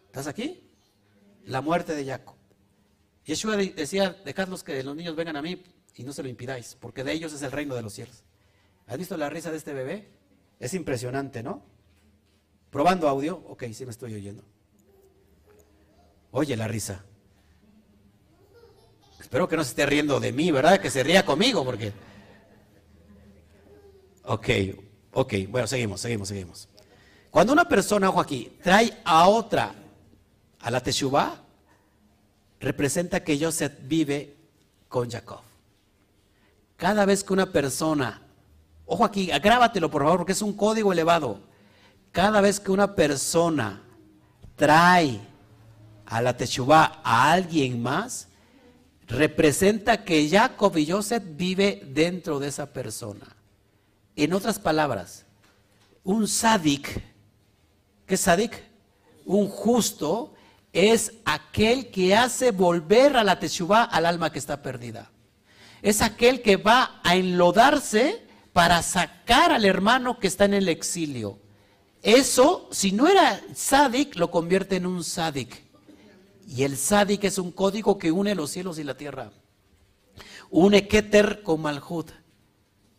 [0.06, 0.62] ¿Estás aquí?
[1.44, 2.36] La muerte de Jacob.
[3.24, 5.62] Yeshua decía, dejadlos que los niños vengan a mí
[5.94, 8.24] y no se lo impidáis, porque de ellos es el reino de los cielos.
[8.86, 10.08] ¿Has visto la risa de este bebé?
[10.58, 11.62] Es impresionante, ¿no?
[12.70, 13.36] Probando audio.
[13.46, 14.42] Ok, sí me estoy oyendo.
[16.32, 17.04] Oye la risa.
[19.20, 20.80] Espero que no se esté riendo de mí, ¿verdad?
[20.80, 21.92] Que se ría conmigo, porque...
[24.24, 24.48] Ok,
[25.12, 26.68] ok, bueno, seguimos, seguimos, seguimos.
[27.30, 29.74] Cuando una persona, ojo aquí, trae a otra
[30.60, 31.40] a la Teshuvah,
[32.58, 34.36] representa que Joseph vive
[34.88, 35.40] con Jacob.
[36.76, 38.22] Cada vez que una persona,
[38.86, 41.40] ojo aquí, grábatelo por favor, porque es un código elevado.
[42.10, 43.82] Cada vez que una persona
[44.56, 45.20] trae
[46.06, 48.28] a la Teshuvah a alguien más,
[49.06, 53.36] representa que Jacob y Joseph vive dentro de esa persona.
[54.22, 55.24] En otras palabras,
[56.04, 57.02] un sadik,
[58.04, 58.52] ¿qué es sadik?
[59.24, 60.34] Un justo
[60.74, 65.10] es aquel que hace volver a la Teshuvah al alma que está perdida.
[65.80, 71.38] Es aquel que va a enlodarse para sacar al hermano que está en el exilio.
[72.02, 75.64] Eso, si no era sadik, lo convierte en un sadik.
[76.46, 79.32] Y el sadik es un código que une los cielos y la tierra.
[80.50, 82.10] Une Keter con Malhut.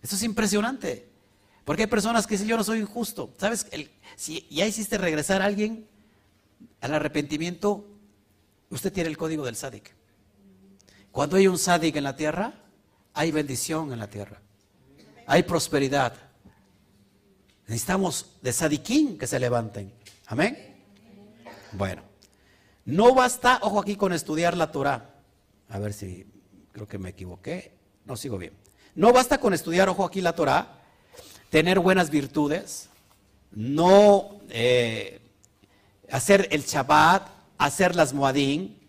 [0.02, 1.11] Eso es impresionante.
[1.66, 3.34] Porque hay personas que dicen, yo no soy injusto.
[3.38, 3.68] ¿Sabes?
[4.16, 5.88] si ya hiciste regresar a alguien
[6.80, 7.86] al arrepentimiento,
[8.70, 9.94] usted tiene el código del sádic.
[11.12, 12.54] Cuando hay un sádic en la tierra,
[13.14, 14.42] hay bendición en la tierra.
[15.28, 16.14] Hay prosperidad.
[17.68, 19.94] Necesitamos de sadiquín que se levanten.
[20.28, 20.58] Amén.
[21.74, 22.02] Bueno,
[22.86, 25.16] no basta, ojo aquí con estudiar la Torah.
[25.70, 26.26] A ver si
[26.72, 27.78] creo que me equivoqué.
[28.06, 28.54] No sigo bien.
[28.96, 30.81] No basta con estudiar, ojo aquí la Torah,
[31.52, 32.90] tener buenas virtudes,
[33.52, 35.20] no eh,
[36.10, 37.28] hacer el Shabbat,
[37.58, 38.80] hacer las Moadín.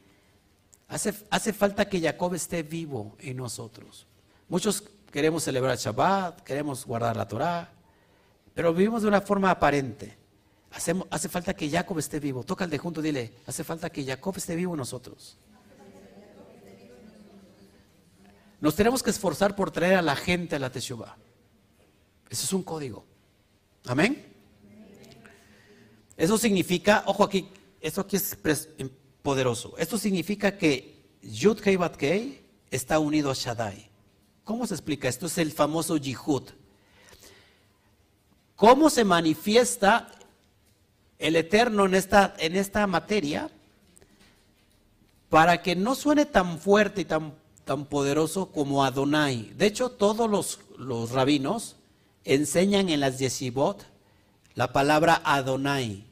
[0.89, 4.07] Hace, hace falta que Jacob esté vivo en nosotros.
[4.49, 7.69] Muchos queremos celebrar el Shabbat, queremos guardar la Torah,
[8.55, 10.17] pero vivimos de una forma aparente.
[10.71, 12.45] Hacemos, hace falta que Jacob esté vivo.
[12.45, 15.37] Toca de junto, dile, hace falta que Jacob esté vivo en nosotros.
[18.61, 21.17] Nos tenemos que esforzar por traer a la gente a la Teshuvah.
[22.33, 23.05] Ese es un código.
[23.85, 24.27] Amén.
[26.17, 27.47] Eso significa, ojo aquí,
[27.79, 28.39] esto aquí es
[29.21, 29.75] poderoso.
[29.77, 33.91] Esto significa que Yud Kei Kei está unido a Shaddai.
[34.45, 35.11] ¿Cómo se explica?
[35.11, 36.45] Esto es el famoso Yihud.
[38.57, 40.09] ¿Cómo se manifiesta
[41.19, 43.51] el Eterno en esta, en esta materia?
[45.29, 47.35] Para que no suene tan fuerte y tan,
[47.67, 49.53] tan poderoso como Adonai.
[49.55, 51.77] De hecho, todos los, los rabinos
[52.25, 53.85] enseñan en las yeshivot
[54.55, 56.05] la palabra Adonai.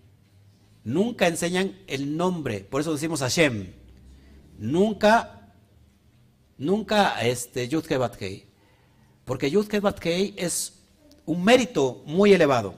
[0.85, 3.73] Nunca enseñan el nombre, por eso decimos Hashem.
[4.59, 5.53] Nunca,
[6.59, 7.85] nunca este, Yud
[9.25, 9.69] Porque Yud
[10.37, 10.73] es
[11.27, 12.75] un mérito muy elevado.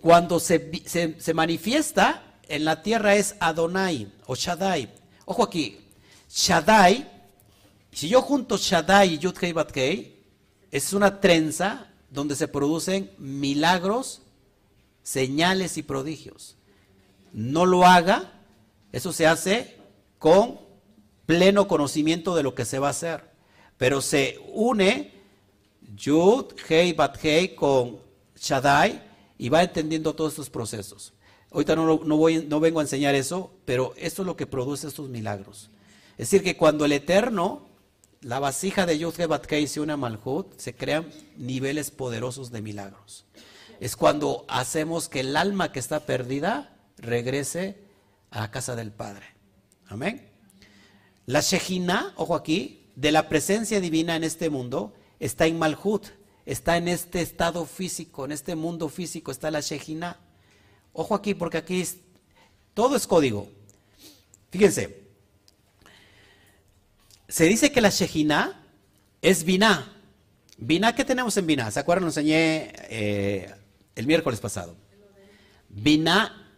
[0.00, 4.88] Cuando se, se, manifiesta en la tierra es Adonai o Shaddai.
[5.24, 5.78] Ojo aquí,
[6.30, 7.10] Shaddai,
[7.90, 9.34] si yo junto Shaddai y Yud
[10.70, 14.22] es una trenza donde se producen milagros,
[15.02, 16.56] señales y prodigios.
[17.32, 18.32] No lo haga,
[18.92, 19.76] eso se hace
[20.18, 20.60] con
[21.26, 23.30] pleno conocimiento de lo que se va a hacer.
[23.76, 25.12] Pero se une
[25.94, 27.98] Yud, Hei, Bat Hei con
[28.36, 29.02] Shaddai
[29.38, 31.12] y va entendiendo todos estos procesos.
[31.50, 35.70] Ahorita no, no, vengo a enseñar eso, pero esto es lo que produce estos milagros.
[36.12, 37.67] Es decir, que cuando el Eterno
[38.20, 43.26] la vasija de Yud Batkei y una Malhut, se crean niveles poderosos de milagros.
[43.80, 47.78] Es cuando hacemos que el alma que está perdida regrese
[48.30, 49.26] a la casa del Padre.
[49.86, 50.28] Amén.
[51.26, 56.06] La Shejina, ojo aquí, de la presencia divina en este mundo, está en Malhut,
[56.44, 60.18] está en este estado físico, en este mundo físico, está la Shejina.
[60.92, 61.84] Ojo aquí, porque aquí
[62.74, 63.48] todo es código.
[64.50, 65.07] Fíjense,
[67.28, 68.64] se dice que la Shejina
[69.20, 69.92] es Binah.
[70.56, 71.70] Binah, ¿qué tenemos en Binah?
[71.70, 72.04] ¿Se acuerdan?
[72.04, 73.54] Lo enseñé eh,
[73.94, 74.74] el miércoles pasado.
[75.68, 76.50] Binah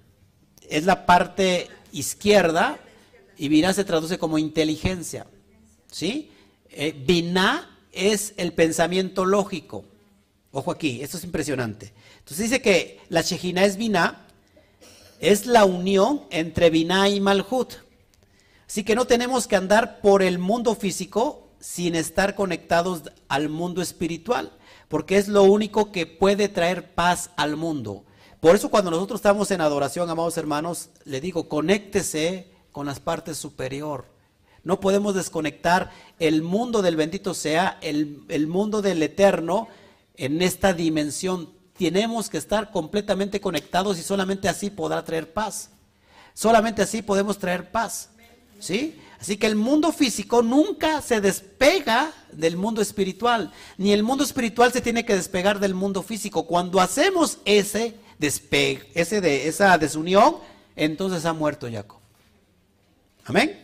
[0.68, 2.78] es la parte izquierda
[3.36, 5.26] y Binah se traduce como inteligencia.
[5.90, 6.30] ¿Sí?
[6.70, 9.84] Eh, Binah es el pensamiento lógico.
[10.52, 11.92] Ojo aquí, esto es impresionante.
[12.18, 14.26] Entonces dice que la Shejina es Binah,
[15.20, 17.74] es la unión entre Binah y Malhut.
[18.70, 23.82] Así que no tenemos que andar por el mundo físico sin estar conectados al mundo
[23.82, 24.52] espiritual,
[24.86, 28.04] porque es lo único que puede traer paz al mundo.
[28.38, 33.38] Por eso cuando nosotros estamos en adoración, amados hermanos, le digo, conéctese con las partes
[33.38, 34.04] superior.
[34.62, 35.90] No podemos desconectar
[36.20, 39.66] el mundo del bendito sea, el, el mundo del eterno
[40.16, 41.50] en esta dimensión.
[41.76, 45.70] Tenemos que estar completamente conectados y solamente así podrá traer paz.
[46.34, 48.10] Solamente así podemos traer paz.
[48.60, 49.00] ¿Sí?
[49.20, 54.72] Así que el mundo físico nunca se despega del mundo espiritual, ni el mundo espiritual
[54.72, 56.46] se tiene que despegar del mundo físico.
[56.46, 60.36] Cuando hacemos ese despegue, ese de esa desunión,
[60.74, 61.98] entonces ha muerto Jacob.
[63.26, 63.60] Amén.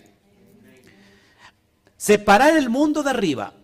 [1.96, 3.54] Separar el mundo de arriba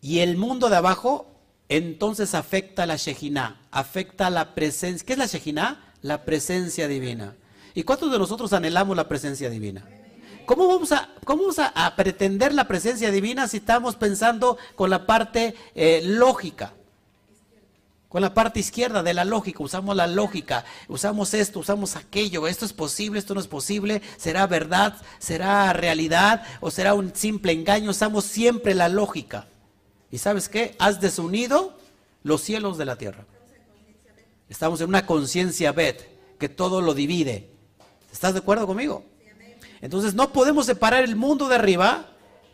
[0.00, 1.26] y el mundo de abajo,
[1.68, 5.06] entonces afecta a la Shejina, afecta a la presencia.
[5.06, 5.94] ¿Qué es la Shejina?
[6.02, 7.36] La presencia divina.
[7.74, 9.86] ¿Y cuántos de nosotros anhelamos la presencia divina?
[10.46, 16.74] ¿Cómo vamos a, pretender la presencia divina si estamos pensando con la parte eh, lógica?
[18.08, 22.66] Con la parte izquierda de la lógica, usamos la lógica, usamos esto, usamos aquello, esto
[22.66, 27.90] es posible, esto no es posible, será verdad, será realidad o será un simple engaño,
[27.90, 29.46] usamos siempre la lógica.
[30.10, 30.76] ¿Y sabes qué?
[30.78, 31.74] Has desunido
[32.22, 33.24] los cielos de la tierra.
[34.50, 36.06] Estamos en una conciencia bet
[36.38, 37.48] que todo lo divide.
[38.12, 39.06] ¿Estás de acuerdo conmigo?
[39.82, 42.06] Entonces no podemos separar el mundo de arriba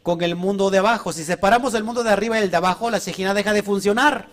[0.03, 1.13] con el mundo de abajo.
[1.13, 4.29] Si separamos el mundo de arriba y el de abajo, la sejina deja de funcionar.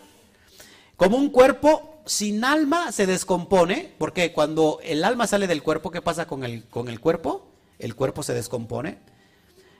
[0.96, 6.02] Como un cuerpo sin alma se descompone, porque cuando el alma sale del cuerpo, ¿qué
[6.02, 7.52] pasa con el, con el cuerpo?
[7.80, 9.00] El cuerpo se descompone.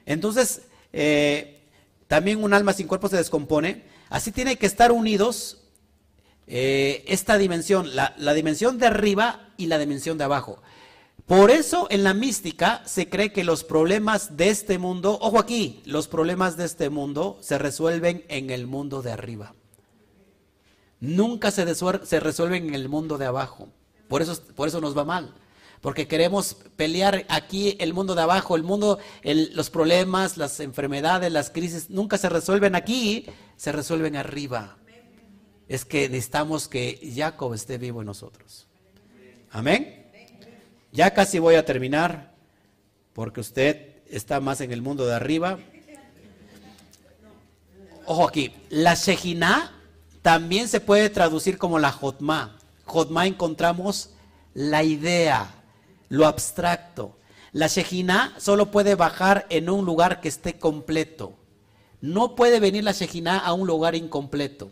[0.06, 1.62] Entonces, eh,
[2.08, 3.84] también un alma sin cuerpo se descompone.
[4.10, 5.62] Así tiene que estar unidos
[6.48, 10.62] eh, esta dimensión, la, la dimensión de arriba y la dimensión de abajo.
[11.26, 15.82] Por eso en la mística se cree que los problemas de este mundo, ojo aquí,
[15.86, 19.56] los problemas de este mundo se resuelven en el mundo de arriba.
[21.00, 21.66] Nunca se,
[22.20, 23.70] resuelven en el mundo de abajo.
[24.08, 25.34] Por eso, por eso nos va mal.
[25.82, 31.50] Porque queremos pelear aquí el mundo de abajo, el mundo, los problemas, las enfermedades, las
[31.50, 34.78] crisis, nunca se resuelven aquí, se resuelven arriba.
[35.68, 38.68] Es que necesitamos que Jacob esté vivo en nosotros.
[39.52, 40.05] Amén.
[40.96, 42.32] Ya casi voy a terminar,
[43.12, 45.60] porque usted está más en el mundo de arriba.
[48.06, 49.74] Ojo aquí, la Shejina
[50.22, 52.58] también se puede traducir como la Jotma.
[52.86, 54.12] Jotma encontramos
[54.54, 55.54] la idea,
[56.08, 57.18] lo abstracto.
[57.52, 61.34] La Shejina solo puede bajar en un lugar que esté completo.
[62.00, 64.72] No puede venir la Shejina a un lugar incompleto.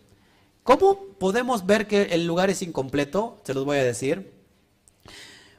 [0.64, 3.42] ¿Cómo podemos ver que el lugar es incompleto?
[3.44, 4.43] Se los voy a decir.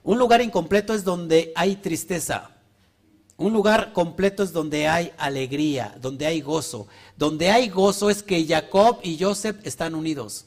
[0.05, 2.51] Un lugar incompleto es donde hay tristeza.
[3.39, 6.87] Un lugar completo es donde hay alegría, donde hay gozo.
[7.17, 10.45] Donde hay gozo es que Jacob y Joseph están unidos.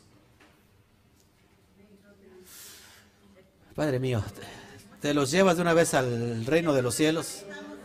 [3.76, 4.24] Padre mío,
[5.02, 7.44] te los llevas de una vez al reino de los cielos.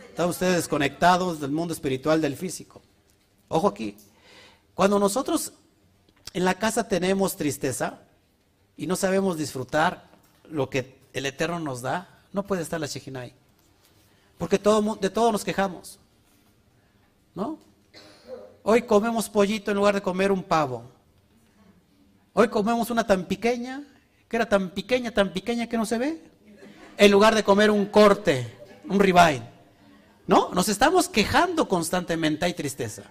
[0.09, 2.83] Están ustedes desconectados del mundo espiritual, del físico.
[3.47, 3.97] Ojo aquí.
[4.75, 5.53] Cuando nosotros
[6.33, 8.01] en la casa tenemos tristeza
[8.77, 10.07] y no sabemos disfrutar
[10.49, 13.33] lo que el Eterno nos da, no puede estar la Shejinai.
[14.37, 15.99] Porque todo, de todo nos quejamos.
[17.35, 17.57] ¿No?
[18.63, 20.83] Hoy comemos pollito en lugar de comer un pavo.
[22.33, 23.83] Hoy comemos una tan pequeña,
[24.27, 26.21] que era tan pequeña, tan pequeña que no se ve,
[26.97, 28.57] en lugar de comer un corte,
[28.89, 29.43] un ribeye.
[30.25, 30.49] ¿No?
[30.53, 33.03] Nos estamos quejando constantemente, hay tristeza.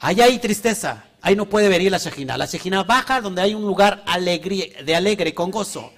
[0.00, 2.38] Allá hay tristeza, ahí no puede venir la Shejina.
[2.38, 5.92] La Shejina baja donde hay un lugar de alegre, con gozo.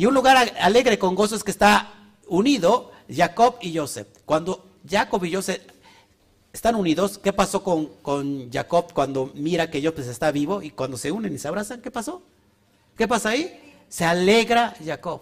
[0.00, 1.92] Y un lugar alegre con gozos que está
[2.26, 4.08] unido Jacob y Joseph.
[4.24, 5.60] Cuando Jacob y Joseph
[6.54, 7.18] están unidos.
[7.18, 11.34] ¿Qué pasó con, con Jacob cuando mira que Joseph está vivo y cuando se unen
[11.34, 11.82] y se abrazan?
[11.82, 12.22] ¿Qué pasó?
[12.96, 13.74] ¿Qué pasa ahí?
[13.90, 15.20] Se alegra Jacob.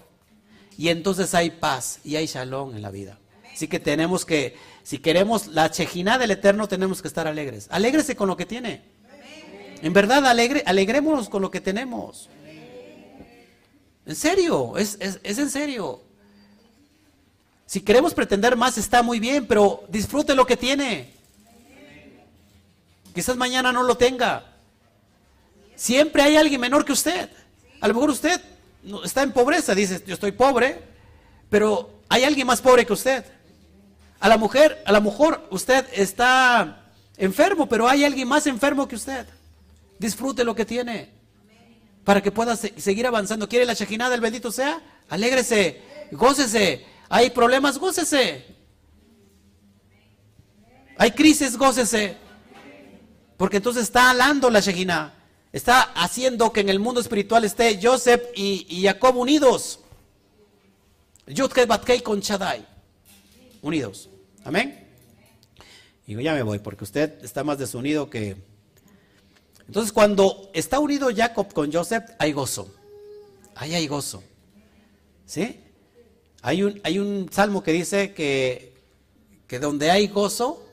[0.77, 3.19] Y entonces hay paz y hay shalom en la vida.
[3.53, 4.55] Así que tenemos que,
[4.85, 7.67] si queremos la chejina del Eterno, tenemos que estar alegres.
[7.73, 8.83] Alégrese con lo que tiene.
[9.83, 12.29] En verdad, alegre, alegrémonos con lo que tenemos.
[14.09, 16.01] En serio, es, es en serio.
[17.67, 21.13] Si queremos pretender más, está muy bien, pero disfrute lo que tiene.
[23.15, 24.47] Quizás mañana no lo tenga.
[25.77, 27.29] Siempre hay alguien menor que usted.
[27.83, 28.41] A lo mejor usted
[29.05, 30.81] está en pobreza, dice, yo estoy pobre,
[31.51, 33.27] pero hay alguien más pobre que usted.
[34.21, 38.97] A la mujer, a lo mejor usted está enfermo, pero hay alguien más enfermo que
[38.97, 39.27] usted.
[39.99, 41.18] Disfrute lo que tiene
[42.09, 43.51] para que pueda seguir avanzando.
[43.51, 44.81] ¿Quiere la chajinada del bendito sea?
[45.11, 46.83] Alégrese, gócese.
[47.11, 48.47] Hay problemas, gócese.
[50.97, 52.17] Hay crisis, gócese.
[53.37, 55.17] Porque entonces está alando la Shejina.
[55.53, 59.81] Está haciendo que en el mundo espiritual esté Joseph y, Jacob unidos.
[61.27, 62.67] Yudke Batkei con Shaddai.
[63.61, 64.09] Unidos.
[64.45, 64.89] Amén.
[66.07, 68.48] Y ya me voy porque usted está más desunido que...
[69.69, 72.75] Entonces cuando está unido Jacob con Joseph, hay gozo.
[73.55, 74.23] Ahí hay gozo.
[75.27, 75.61] ¿Sí?
[76.41, 78.73] Hay un, hay un salmo que dice que,
[79.47, 80.65] que donde hay gozo,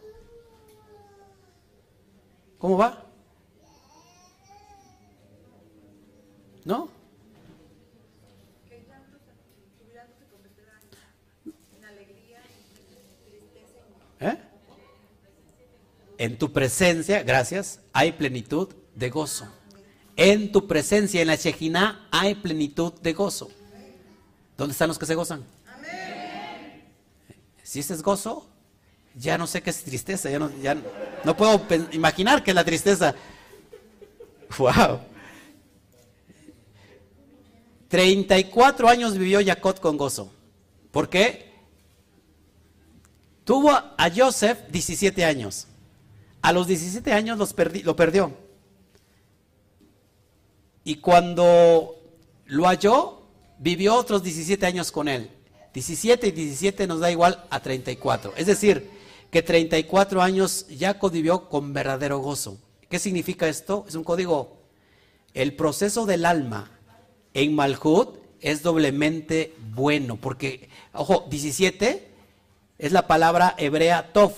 [2.57, 3.03] ¿cómo va?
[6.63, 6.87] ¿No?
[14.21, 14.37] ¿Eh?
[16.17, 19.47] En tu presencia, gracias, hay plenitud de gozo.
[20.15, 23.49] En tu presencia, en la Shejina, hay plenitud de gozo.
[24.57, 25.43] ¿Dónde están los que se gozan?
[27.61, 28.47] Si ese es gozo,
[29.15, 30.77] ya no sé qué es tristeza, ya no, ya
[31.23, 33.13] no puedo imaginar qué es la tristeza.
[34.57, 35.01] ¡Wow!
[37.89, 40.31] 34 años vivió Jacob con gozo.
[40.91, 41.53] ¿Por qué?
[43.43, 45.67] Tuvo a Joseph 17 años.
[46.41, 48.44] A los 17 años lo perdió.
[50.85, 51.99] Y cuando
[52.45, 53.23] lo halló,
[53.57, 55.31] vivió otros 17 años con él.
[55.73, 58.33] 17 y 17 nos da igual a 34.
[58.37, 58.89] Es decir,
[59.31, 62.59] que 34 años Jacob vivió con verdadero gozo.
[62.87, 63.83] ¿Qué significa esto?
[63.87, 64.59] Es un código.
[65.33, 66.71] El proceso del alma
[67.33, 72.11] en Malhut es doblemente bueno, porque, ojo, 17
[72.77, 74.33] es la palabra hebrea tov,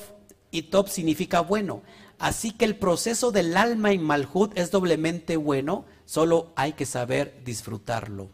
[0.49, 1.83] y tov significa bueno.
[2.19, 7.41] Así que el proceso del alma en Malhut es doblemente bueno, solo hay que saber
[7.43, 8.31] disfrutarlo.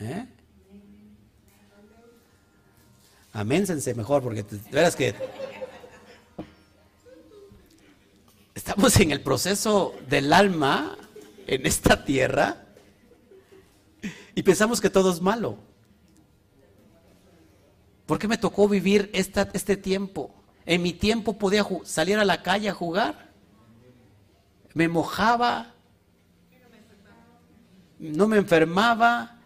[0.00, 0.26] ¿Eh?
[3.32, 5.14] Aménsense mejor, porque verás que
[8.54, 10.96] estamos en el proceso del alma
[11.46, 12.64] en esta tierra
[14.34, 15.58] y pensamos que todo es malo.
[18.06, 20.43] ¿Por qué me tocó vivir esta, este tiempo?
[20.66, 23.30] En mi tiempo podía salir a la calle a jugar.
[24.72, 25.74] Me mojaba.
[27.98, 29.38] No me enfermaba.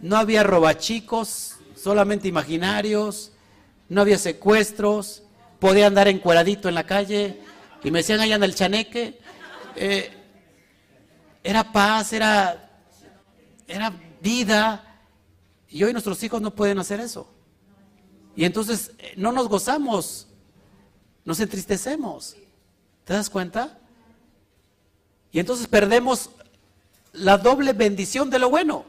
[0.00, 3.32] No había robachicos, solamente imaginarios.
[3.88, 5.22] No había secuestros.
[5.58, 7.40] Podía andar encueradito en la calle.
[7.82, 9.18] Y me decían, ahí anda el chaneque.
[9.74, 10.12] Eh,
[11.42, 12.70] era paz, era,
[13.66, 15.00] era vida.
[15.68, 17.32] Y hoy nuestros hijos no pueden hacer eso.
[18.34, 20.28] Y entonces eh, no nos gozamos,
[21.26, 22.36] nos entristecemos.
[23.04, 23.78] ¿Te das cuenta?
[25.32, 26.30] Y entonces perdemos
[27.12, 28.86] la doble bendición de lo bueno.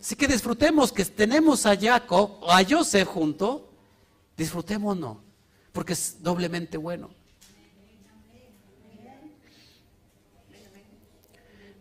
[0.00, 3.68] Así que disfrutemos que tenemos a Jacob o a Joseph junto,
[4.36, 5.18] disfrutémonos,
[5.72, 7.10] porque es doblemente bueno.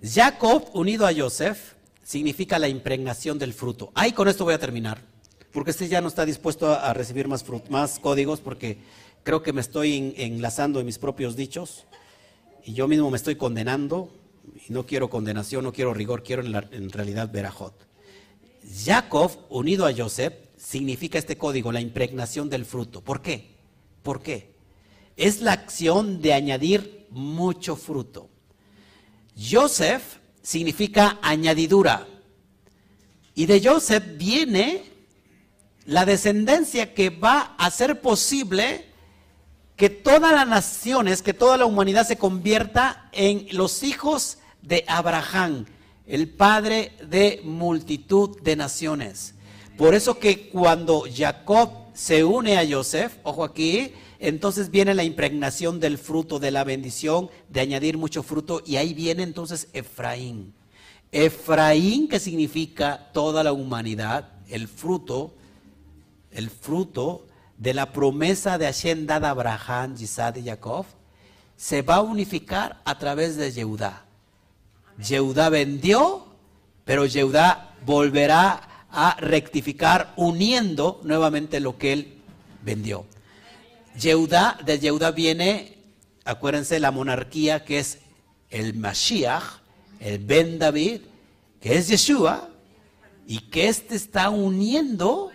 [0.04, 3.92] Jacob unido a Joseph significa la impregnación del fruto.
[3.96, 5.02] Ahí con esto voy a terminar,
[5.52, 8.78] porque este ya no está dispuesto a, recibir más, más códigos, porque
[9.28, 11.84] creo que me estoy enlazando en mis propios dichos
[12.64, 14.10] y yo mismo me estoy condenando
[14.56, 17.74] y no quiero condenación, no quiero rigor, quiero en, en realidad verajot.
[18.86, 23.02] Jacob unido a Joseph significa este código, la impregnación del fruto.
[23.02, 23.58] ¿Por qué?
[24.02, 24.54] ¿Por qué?
[25.18, 28.30] Es la acción de añadir mucho fruto.
[29.38, 32.08] Joseph significa añadidura.
[33.36, 34.84] Y de Joseph viene
[35.86, 38.87] la descendencia que va a hacer posible
[39.78, 45.66] que todas las naciones, que toda la humanidad se convierta en los hijos de Abraham,
[46.08, 49.36] el padre de multitud de naciones.
[49.78, 55.80] Por eso que cuando Jacob se une a Yosef, ojo aquí, entonces viene la impregnación
[55.80, 60.56] del fruto, de la bendición, de añadir mucho fruto, y ahí viene entonces Efraín.
[61.12, 65.36] Efraín, que significa toda la humanidad, el fruto,
[66.32, 67.27] el fruto
[67.58, 70.86] de la promesa de Hashem dada Abraham, Isaac y Jacob,
[71.56, 74.06] se va a unificar a través de Yehudá.
[75.00, 76.28] Yehudá vendió,
[76.86, 82.22] pero Yehudá volverá a rectificar uniendo nuevamente lo que él
[82.64, 83.06] vendió.
[84.00, 85.78] Yehudá, de Yehudá viene,
[86.26, 88.00] acuérdense, la monarquía que es
[88.50, 89.44] el Mashiach,
[90.00, 91.02] el Ben David,
[91.60, 92.50] que es Yeshua,
[93.26, 95.32] y que éste está uniendo,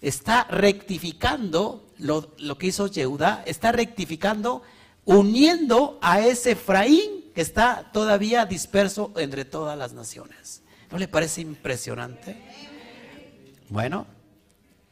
[0.00, 4.62] está rectificando lo, lo que hizo Yehudá, está rectificando,
[5.04, 10.62] uniendo a ese Efraín que está todavía disperso entre todas las naciones.
[10.90, 12.36] ¿No le parece impresionante?
[13.68, 14.06] Bueno,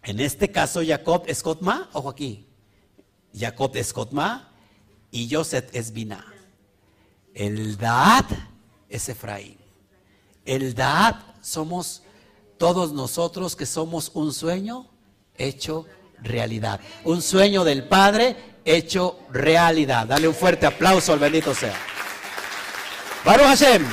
[0.02, 2.46] en este caso Jacob es Cotma, ojo aquí,
[3.34, 4.50] Jacob es Cotma
[5.10, 6.24] y Joseph es Bina.
[7.32, 8.26] El Daad
[8.88, 9.56] es Efraín.
[10.44, 12.02] El Daad somos
[12.58, 14.90] todos nosotros que somos un sueño
[15.36, 15.86] hecho
[16.22, 16.80] realidad.
[17.04, 20.06] Un sueño del Padre hecho realidad.
[20.06, 21.74] Dale un fuerte aplauso al bendito sea.
[23.24, 23.84] Baruch Hashem.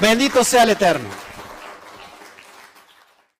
[0.00, 1.23] Bendito sea el Eterno.